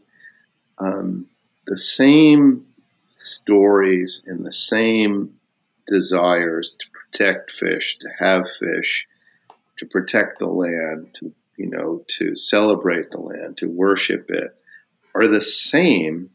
[0.77, 1.27] um,
[1.65, 2.67] the same
[3.11, 5.39] stories and the same
[5.87, 9.07] desires to protect fish, to have fish,
[9.77, 14.55] to protect the land, to you know, to celebrate the land, to worship it,
[15.13, 16.29] are the same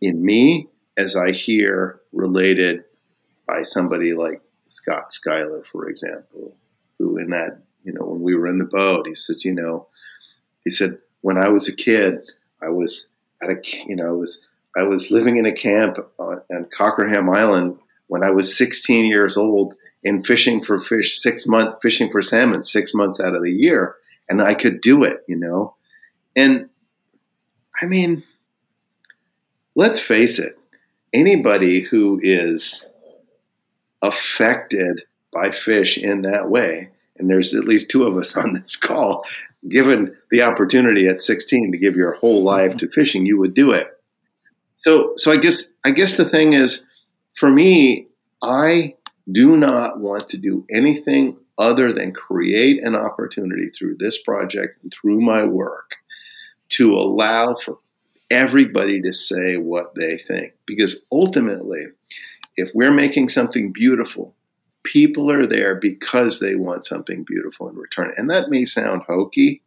[0.00, 2.84] in me as I hear related
[3.46, 6.54] by somebody like Scott Schuyler, for example,
[6.98, 9.86] who in that, you know, when we were in the boat, he says, you know,
[10.64, 12.20] he said, when I was a kid,
[12.62, 13.08] I was
[13.42, 14.42] at a, you know, I was,
[14.76, 19.36] I was living in a camp on, on Cockerham Island when I was 16 years
[19.36, 19.74] old
[20.04, 23.96] and fishing for fish six months, fishing for salmon six months out of the year.
[24.28, 25.74] And I could do it, you know?
[26.34, 26.68] And
[27.80, 28.22] I mean,
[29.74, 30.58] let's face it,
[31.12, 32.86] anybody who is
[34.00, 38.76] affected by fish in that way, and there's at least two of us on this
[38.76, 39.24] call,
[39.68, 43.70] given the opportunity at 16 to give your whole life to fishing, you would do
[43.70, 43.88] it.
[44.76, 46.84] So, so I guess, I guess the thing is,
[47.36, 48.08] for me,
[48.42, 48.96] I
[49.30, 54.92] do not want to do anything other than create an opportunity through this project and
[54.92, 55.96] through my work
[56.70, 57.78] to allow for
[58.30, 60.54] everybody to say what they think.
[60.66, 61.84] Because ultimately,
[62.56, 64.34] if we're making something beautiful,
[64.84, 68.12] people are there because they want something beautiful in return.
[68.16, 69.62] And that may sound hokey.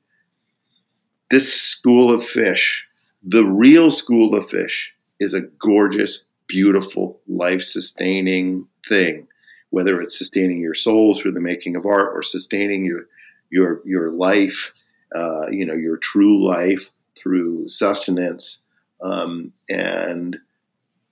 [1.32, 2.88] This school of fish,
[3.24, 9.28] the real school of fish, is a gorgeous, beautiful, life sustaining thing,
[9.76, 13.08] whether it's sustaining your soul through the making of art or sustaining your
[13.50, 14.72] your your life,
[15.14, 18.62] uh, you know, your true life through sustenance,
[19.02, 20.38] um, and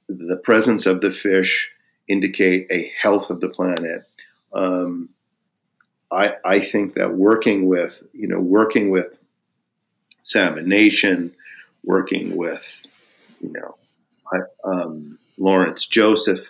[0.07, 1.70] the presence of the fish
[2.07, 4.05] indicate a health of the planet.
[4.53, 5.09] Um,
[6.09, 9.22] I, I think that working with you know working with
[10.22, 11.36] Salmon Nation,
[11.84, 12.66] working with
[13.41, 13.76] you know
[14.64, 16.49] um, Lawrence Joseph,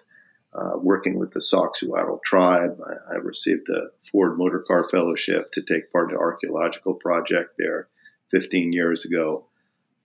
[0.56, 2.78] uh, working with the Sauk-Suiattle tribe.
[2.86, 7.56] I, I, received the Ford Motor Car Fellowship to take part in an archaeological project
[7.58, 7.88] there
[8.32, 9.46] 15 years ago.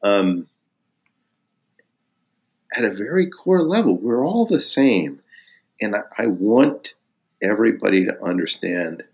[0.03, 0.46] Um,
[2.76, 5.20] at a very core level, we're all the same.
[5.80, 6.94] And I, I want
[7.42, 9.05] everybody to understand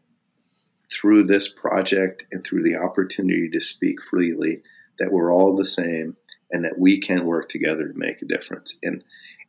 [0.92, 4.62] through this project and through the opportunity to speak freely
[4.98, 6.16] that we're all the same
[6.50, 8.78] and that we can work together to make a difference.
[8.82, 9.02] And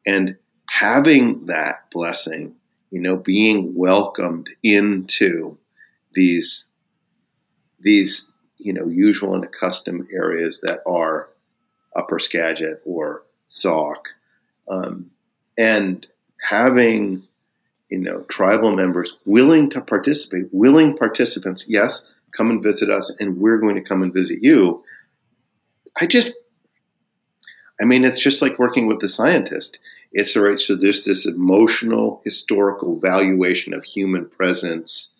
[0.07, 0.37] and
[0.69, 2.55] having that blessing,
[2.91, 5.57] you know, being welcomed into
[6.13, 6.65] these
[7.81, 11.29] these you know usual and accustomed areas that are
[11.95, 14.09] Upper Skagit or Sauk,
[14.67, 15.11] um,
[15.57, 16.05] and
[16.41, 17.23] having
[17.89, 21.65] you know tribal members willing to participate, willing participants.
[21.67, 22.05] Yes,
[22.35, 24.83] come and visit us, and we're going to come and visit you.
[25.99, 26.37] I just,
[27.79, 29.79] I mean, it's just like working with the scientist.
[30.17, 30.57] It's all right.
[30.57, 35.13] So there's this emotional, historical valuation of human presence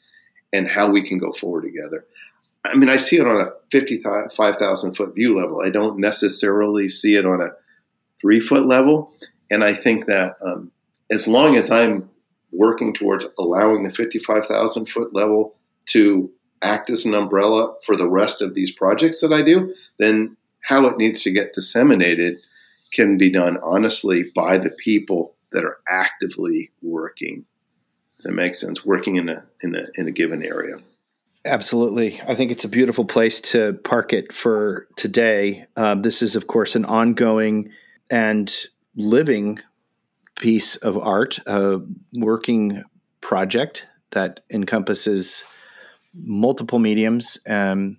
[0.54, 2.06] and how we can go forward together.
[2.64, 5.62] I mean, I see it on a 55,000 foot view level.
[5.62, 7.50] I don't necessarily see it on a
[8.22, 9.14] three foot level.
[9.52, 10.72] And I think that um,
[11.12, 12.10] as long as I'm
[12.54, 16.32] working towards allowing the 55,000 foot level to
[16.62, 20.86] act as an umbrella for the rest of these projects that I do, then how
[20.86, 22.40] it needs to get disseminated
[22.92, 27.46] can be done honestly by the people that are actively working.
[28.18, 28.86] Does that make sense?
[28.86, 30.78] Working in a in a in a given area.
[31.46, 32.20] Absolutely.
[32.28, 35.68] I think it's a beautiful place to park it for today.
[35.76, 37.70] Um, this is, of course, an ongoing
[38.10, 38.52] and
[38.96, 39.60] living
[40.40, 41.82] piece of art, a
[42.16, 42.84] working
[43.22, 45.44] project that encompasses
[46.16, 47.98] multiple mediums um,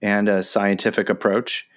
[0.00, 1.68] and a scientific approach.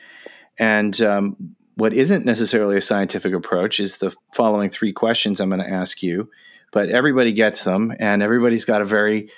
[0.60, 5.62] And um, what isn't necessarily a scientific approach is the following three questions I'm going
[5.62, 6.30] to ask you,
[6.72, 9.30] but everybody gets them and everybody's got a very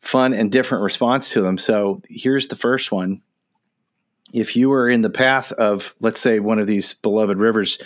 [0.00, 1.58] fun and different response to them.
[1.58, 3.22] So here's the first one.
[4.32, 7.78] If you were in the path of, let's say, one of these beloved rivers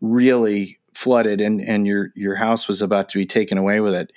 [0.00, 4.12] really flooded and, and your, your house was about to be taken away with it,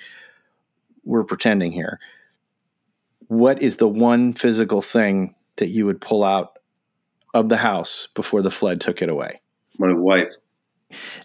[1.04, 2.00] we're pretending here.
[3.28, 6.57] What is the one physical thing that you would pull out
[7.34, 9.42] of the house before the flood took it away?
[9.78, 10.34] My wife.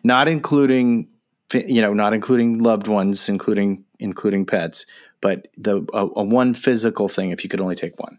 [0.03, 1.09] Not including,
[1.53, 4.87] you know, not including loved ones, including including pets,
[5.21, 7.31] but the a, a one physical thing.
[7.31, 8.19] If you could only take one.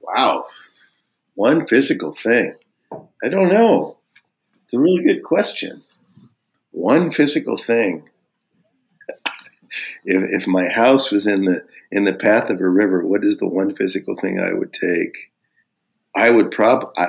[0.00, 0.46] Wow.
[1.34, 2.54] One physical thing.
[2.92, 3.98] I don't know.
[4.64, 5.82] It's a really good question.
[6.72, 8.08] One physical thing.
[10.04, 13.38] if, if my house was in the in the path of a river, what is
[13.38, 15.29] the one physical thing I would take?
[16.16, 16.84] I would prob.
[16.96, 17.08] I,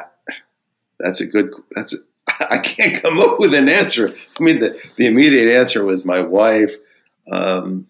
[0.99, 1.51] that's a good.
[1.71, 1.93] That's.
[1.93, 1.97] A,
[2.49, 4.13] I can't come up with an answer.
[4.39, 6.75] I mean, the the immediate answer was my wife.
[7.31, 7.87] Um,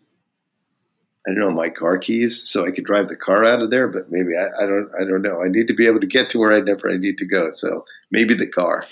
[1.27, 3.87] I don't know my car keys, so I could drive the car out of there.
[3.87, 4.89] But maybe I, I don't.
[4.99, 5.43] I don't know.
[5.43, 7.51] I need to be able to get to where I never I need to go.
[7.51, 8.85] So maybe the car.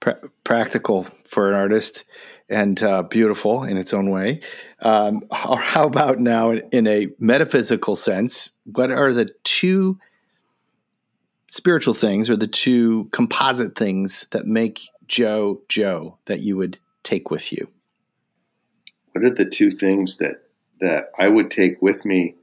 [0.00, 2.04] Pra- practical for an artist
[2.48, 4.40] and uh, beautiful in its own way.
[4.80, 9.98] Um, how about now, in a metaphysical sense, what are the two
[11.48, 17.30] spiritual things or the two composite things that make Joe Joe that you would take
[17.30, 17.68] with you?
[19.12, 20.42] What are the two things that
[20.80, 22.36] that I would take with me?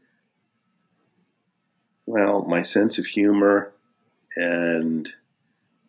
[2.06, 3.74] Well, my sense of humor
[4.36, 5.10] and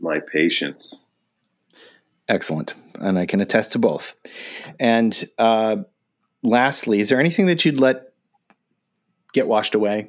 [0.00, 1.02] my patience.
[2.28, 2.74] Excellent.
[2.98, 4.14] And I can attest to both.
[4.80, 5.78] And uh,
[6.42, 8.12] lastly, is there anything that you'd let
[9.32, 10.08] get washed away,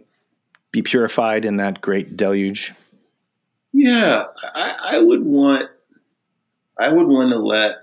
[0.72, 2.74] be purified in that great deluge?
[3.80, 4.24] Yeah,
[4.56, 5.70] I, I would want,
[6.80, 7.76] I would want to let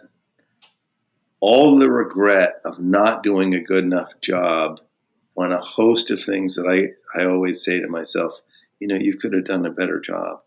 [1.39, 4.81] all the regret of not doing a good enough job
[5.37, 8.41] on a host of things that I, I always say to myself,
[8.81, 10.41] you know, you could have done a better job.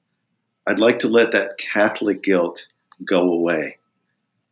[0.68, 2.68] I'd like to let that Catholic guilt
[3.06, 3.78] go away.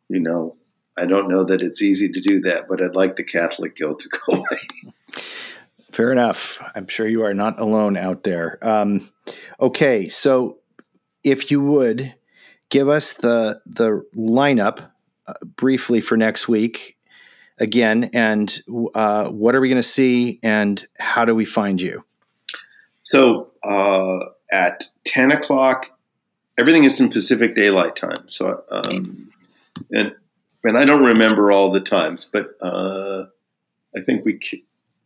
[0.08, 0.56] You know,
[0.98, 4.00] I don't know that it's easy to do that, but I'd like the Catholic guilt
[4.00, 5.24] to go away.
[5.91, 6.64] Fair enough.
[6.74, 8.60] I'm sure you are not alone out there.
[8.62, 9.02] Um,
[9.60, 10.60] okay, so
[11.26, 12.16] if you would
[12.70, 14.92] give us the the lineup
[15.28, 16.98] uh, briefly for next week
[17.58, 18.60] again, and
[18.94, 22.06] uh, what are we going to see, and how do we find you?
[23.02, 24.20] So uh,
[24.52, 25.90] at ten o'clock,
[26.58, 28.30] everything is in Pacific Daylight Time.
[28.30, 29.30] So um,
[29.92, 30.14] and
[30.64, 33.26] and I don't remember all the times, but uh,
[33.98, 34.40] I think we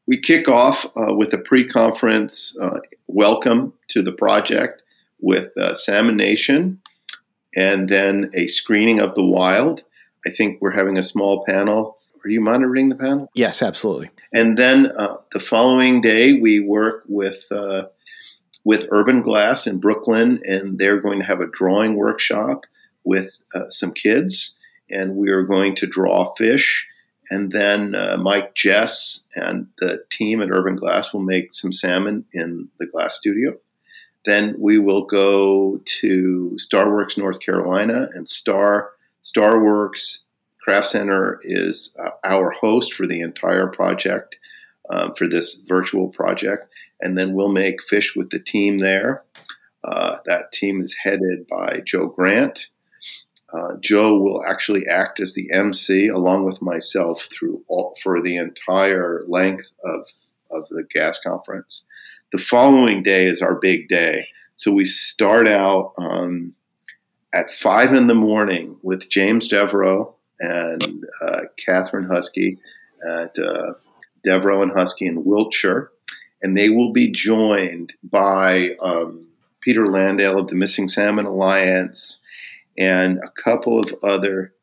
[0.06, 4.84] we kick off uh, with a pre-conference uh, welcome to the project
[5.20, 6.82] with uh, Salmon Nation,
[7.56, 9.84] and then a screening of the wild.
[10.26, 11.98] I think we're having a small panel.
[12.24, 13.30] Are you monitoring the panel?
[13.34, 14.10] Yes, absolutely.
[14.34, 17.84] And then uh, the following day, we work with uh,
[18.66, 22.66] with Urban Glass in Brooklyn, and they're going to have a drawing workshop
[23.04, 24.56] with uh, some kids,
[24.90, 26.86] and we are going to draw fish.
[27.32, 32.26] And then uh, Mike Jess and the team at Urban Glass will make some salmon
[32.34, 33.56] in the glass studio.
[34.26, 38.92] Then we will go to Starworks North Carolina and Star
[39.24, 40.20] Starworks
[40.62, 44.38] Craft Center is uh, our host for the entire project
[44.90, 49.24] uh, for this virtual project, and then we'll make fish with the team there.
[49.84, 52.68] Uh, that team is headed by Joe Grant.
[53.52, 58.38] Uh, Joe will actually act as the MC along with myself through all, for the
[58.38, 60.02] entire length of,
[60.52, 61.86] of the gas conference.
[62.32, 64.28] The following day is our big day.
[64.56, 66.54] So we start out um,
[67.34, 72.60] at five in the morning with James Devereaux and uh, Catherine Husky
[73.04, 73.74] at uh,
[74.24, 75.90] Devereaux and Husky in Wiltshire.
[76.44, 79.26] And they will be joined by um,
[79.62, 82.20] Peter Landale of the Missing Salmon Alliance
[82.78, 84.54] and a couple of other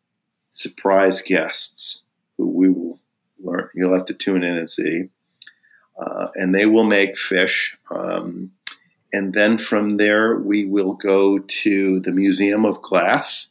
[0.53, 2.05] surprise guests
[2.37, 3.01] who we will
[3.43, 3.69] learn.
[3.75, 5.09] You'll have to tune in and see
[5.99, 7.77] uh, and they will make fish.
[7.91, 8.53] Um,
[9.13, 13.49] and then from there, we will go to the Museum of Glass,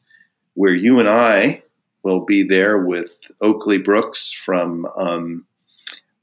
[0.53, 1.63] where you and I
[2.03, 5.45] will be there with Oakley Brooks from um,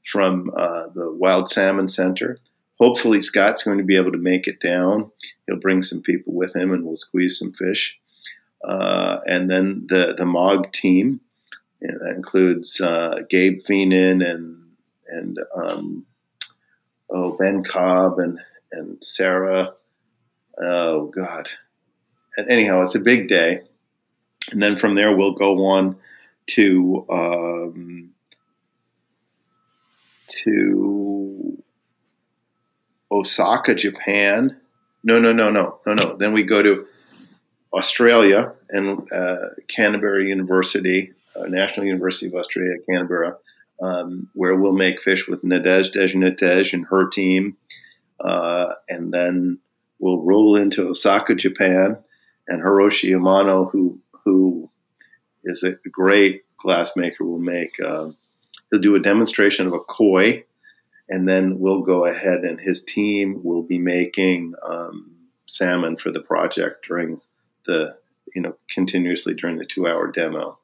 [0.05, 2.37] from uh, the Wild Salmon Center.
[2.79, 5.11] Hopefully, Scott's going to be able to make it down.
[5.45, 7.97] He'll bring some people with him, and we'll squeeze some fish.
[8.63, 11.19] Uh, and then the the Mog team,
[11.81, 14.75] that includes uh, Gabe Feenan and
[15.09, 16.05] and um,
[17.13, 18.39] oh Ben Cobb and
[18.71, 19.73] and Sarah.
[20.61, 21.47] Oh God,
[22.37, 23.61] and anyhow, it's a big day.
[24.51, 25.95] And then from there, we'll go on
[26.47, 28.09] to um,
[30.27, 31.63] to
[33.11, 34.57] Osaka, Japan.
[35.03, 36.17] No, no, no, no, no, no.
[36.17, 36.87] Then we go to
[37.73, 43.37] Australia and uh, Canterbury University, uh, National University of Australia, Canberra,
[43.83, 47.57] um, where we'll make fish with Nadezhda Nitej and her team.
[48.19, 49.59] Uh, and then
[49.99, 51.97] we'll roll into Osaka, Japan,
[52.47, 54.69] and Hiroshi Amano, who who
[55.43, 57.77] is a great glassmaker, will make.
[57.79, 58.11] Uh,
[58.71, 60.45] he'll do a demonstration of a koi,
[61.09, 65.11] and then we'll go ahead and his team will be making um,
[65.47, 67.19] salmon for the project during
[67.65, 67.97] the
[68.33, 70.57] you know continuously during the two hour demo.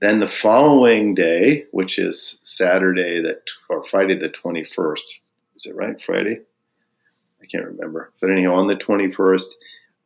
[0.00, 5.20] Then the following day, which is Saturday that or Friday the twenty first,
[5.56, 6.00] is it right?
[6.00, 6.40] Friday?
[7.42, 8.12] I can't remember.
[8.20, 9.58] But anyhow, on the twenty first,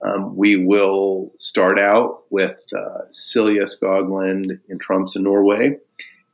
[0.03, 4.79] um, we will start out with uh, Celia Skogland in
[5.23, 5.77] Norway,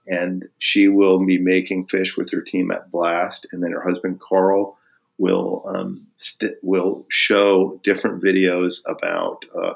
[0.06, 4.20] and she will be making fish with her team at Blast, and then her husband
[4.20, 4.78] Carl
[5.18, 9.74] will um, st- will show different videos about uh,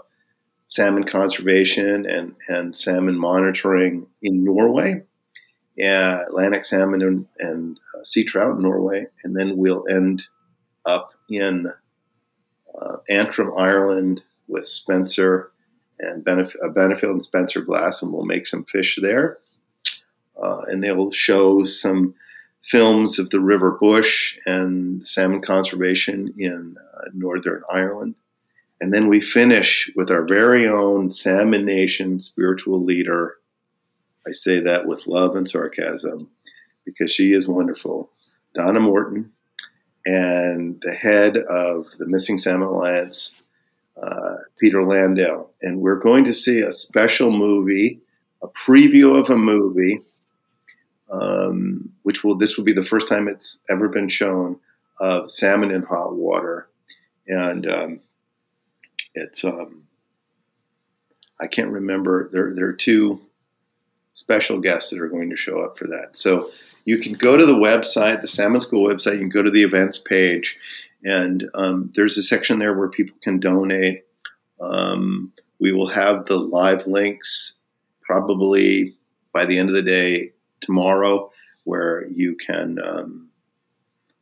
[0.72, 5.02] salmon conservation and and salmon monitoring in Norway,
[5.84, 10.22] uh, Atlantic salmon and, and uh, sea trout in Norway, and then we'll end
[10.86, 11.70] up in
[12.80, 15.52] uh, Antrim, Ireland, with Spencer
[15.98, 19.36] and Benef- uh, Benefield and Spencer Glass, and we'll make some fish there.
[20.42, 22.14] Uh, and they'll show some
[22.62, 28.14] films of the River Bush and salmon conservation in uh, Northern Ireland.
[28.82, 33.36] And then we finish with our very own Salmon Nation spiritual leader.
[34.26, 36.28] I say that with love and sarcasm
[36.84, 38.10] because she is wonderful.
[38.56, 39.30] Donna Morton,
[40.04, 43.44] and the head of the Missing Salmon Alliance,
[44.02, 45.48] uh, Peter Landale.
[45.62, 48.00] And we're going to see a special movie,
[48.42, 50.02] a preview of a movie,
[51.08, 54.58] um, which will this will be the first time it's ever been shown
[54.98, 56.66] of salmon in hot water,
[57.28, 58.00] and um,
[59.14, 59.84] it's um,
[61.40, 62.28] I can't remember.
[62.32, 63.20] There there are two
[64.12, 66.10] special guests that are going to show up for that.
[66.12, 66.50] So
[66.84, 69.14] you can go to the website, the Salmon School website.
[69.14, 70.58] You can go to the events page,
[71.04, 74.04] and um, there's a section there where people can donate.
[74.60, 77.56] Um, we will have the live links
[78.02, 78.94] probably
[79.32, 81.30] by the end of the day tomorrow,
[81.64, 83.30] where you can um,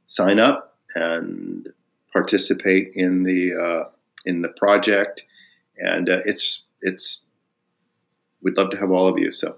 [0.06, 1.68] sign up and
[2.12, 3.90] participate in the uh,
[4.26, 5.22] in the project.
[5.78, 7.22] And uh, it's it's
[8.42, 9.32] we'd love to have all of you.
[9.32, 9.56] So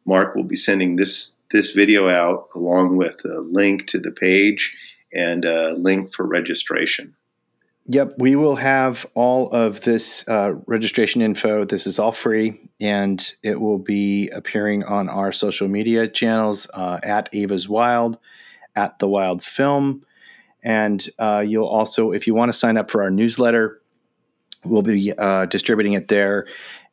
[0.07, 4.75] Mark will be sending this this video out along with a link to the page
[5.13, 7.15] and a link for registration.
[7.87, 11.65] Yep, we will have all of this uh, registration info.
[11.65, 17.01] This is all free, and it will be appearing on our social media channels uh,
[17.03, 18.19] at Eva's Wild,
[18.77, 20.07] at the Wild Film,
[20.63, 23.81] and uh, you'll also, if you want to sign up for our newsletter,
[24.65, 26.47] we'll be uh, distributing it there.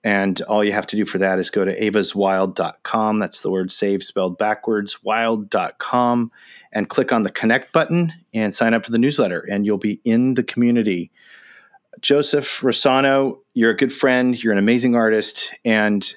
[0.04, 3.20] And all you have to do for that is go to evaswild.com.
[3.20, 6.32] That's the word save spelled backwards, wild.com,
[6.72, 10.00] and click on the connect button and sign up for the newsletter, and you'll be
[10.06, 11.12] in the community.
[12.00, 16.16] Joseph Rossano, you're a good friend, you're an amazing artist, and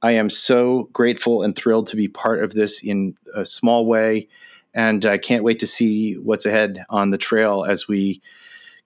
[0.00, 4.28] I am so grateful and thrilled to be part of this in a small way.
[4.72, 8.22] And I can't wait to see what's ahead on the trail as we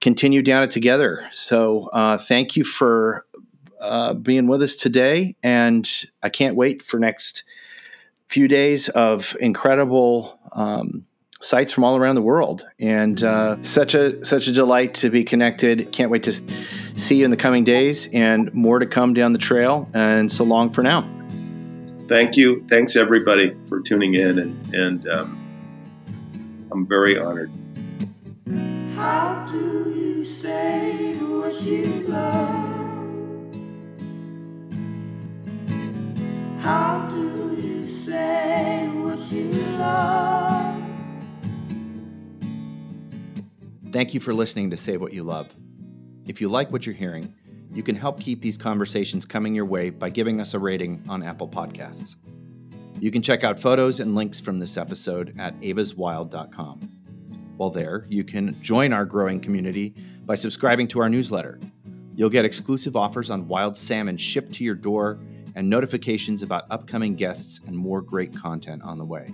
[0.01, 1.29] continue down it together.
[1.31, 3.27] So, uh, thank you for
[3.83, 5.89] uh, being with us today, and
[6.23, 7.45] I can't wait for next
[8.29, 11.05] few days of incredible um,
[11.41, 15.25] sites from all around the world, and uh, such a such a delight to be
[15.25, 15.93] connected.
[15.93, 19.39] Can't wait to see you in the coming days, and more to come down the
[19.39, 19.89] trail.
[19.93, 21.07] And so long for now.
[22.09, 22.65] Thank you.
[22.69, 25.39] Thanks everybody for tuning in, and and um,
[26.71, 27.51] I'm very honored.
[28.95, 32.72] How do you say what you love?
[36.63, 40.81] How do you say what you love?
[43.91, 45.53] Thank you for listening to Say What You Love.
[46.29, 47.35] If you like what you're hearing,
[47.75, 51.25] you can help keep these conversations coming your way by giving us a rating on
[51.25, 52.15] Apple Podcasts.
[53.01, 56.79] You can check out photos and links from this episode at evaswild.com.
[57.57, 61.59] While there, you can join our growing community by subscribing to our newsletter.
[62.15, 65.19] You'll get exclusive offers on wild salmon shipped to your door
[65.55, 69.29] and notifications about upcoming guests and more great content on the way.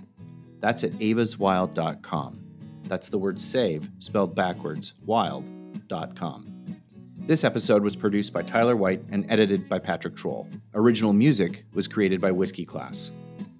[0.59, 2.45] That's at evaswild.com.
[2.83, 6.59] That's the word save, spelled backwards, wild.com.
[7.17, 10.47] This episode was produced by Tyler White and edited by Patrick Troll.
[10.73, 13.11] Original music was created by Whiskey Class.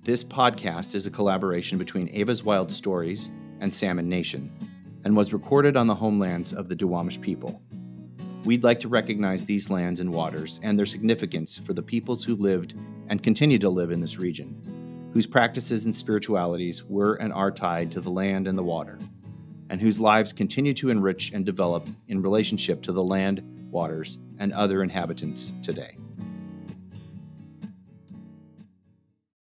[0.02, 3.30] This podcast is a collaboration between Eva's Wild Stories
[3.60, 4.52] and Salmon Nation
[5.04, 7.62] and was recorded on the homelands of the Duwamish people.
[8.50, 12.36] We'd like to recognize these lands and waters and their significance for the peoples who
[12.36, 12.74] lived
[13.08, 17.92] and continue to live in this region, whose practices and spiritualities were and are tied
[17.92, 18.98] to the land and the water,
[19.70, 24.52] and whose lives continue to enrich and develop in relationship to the land, waters, and
[24.54, 25.96] other inhabitants today.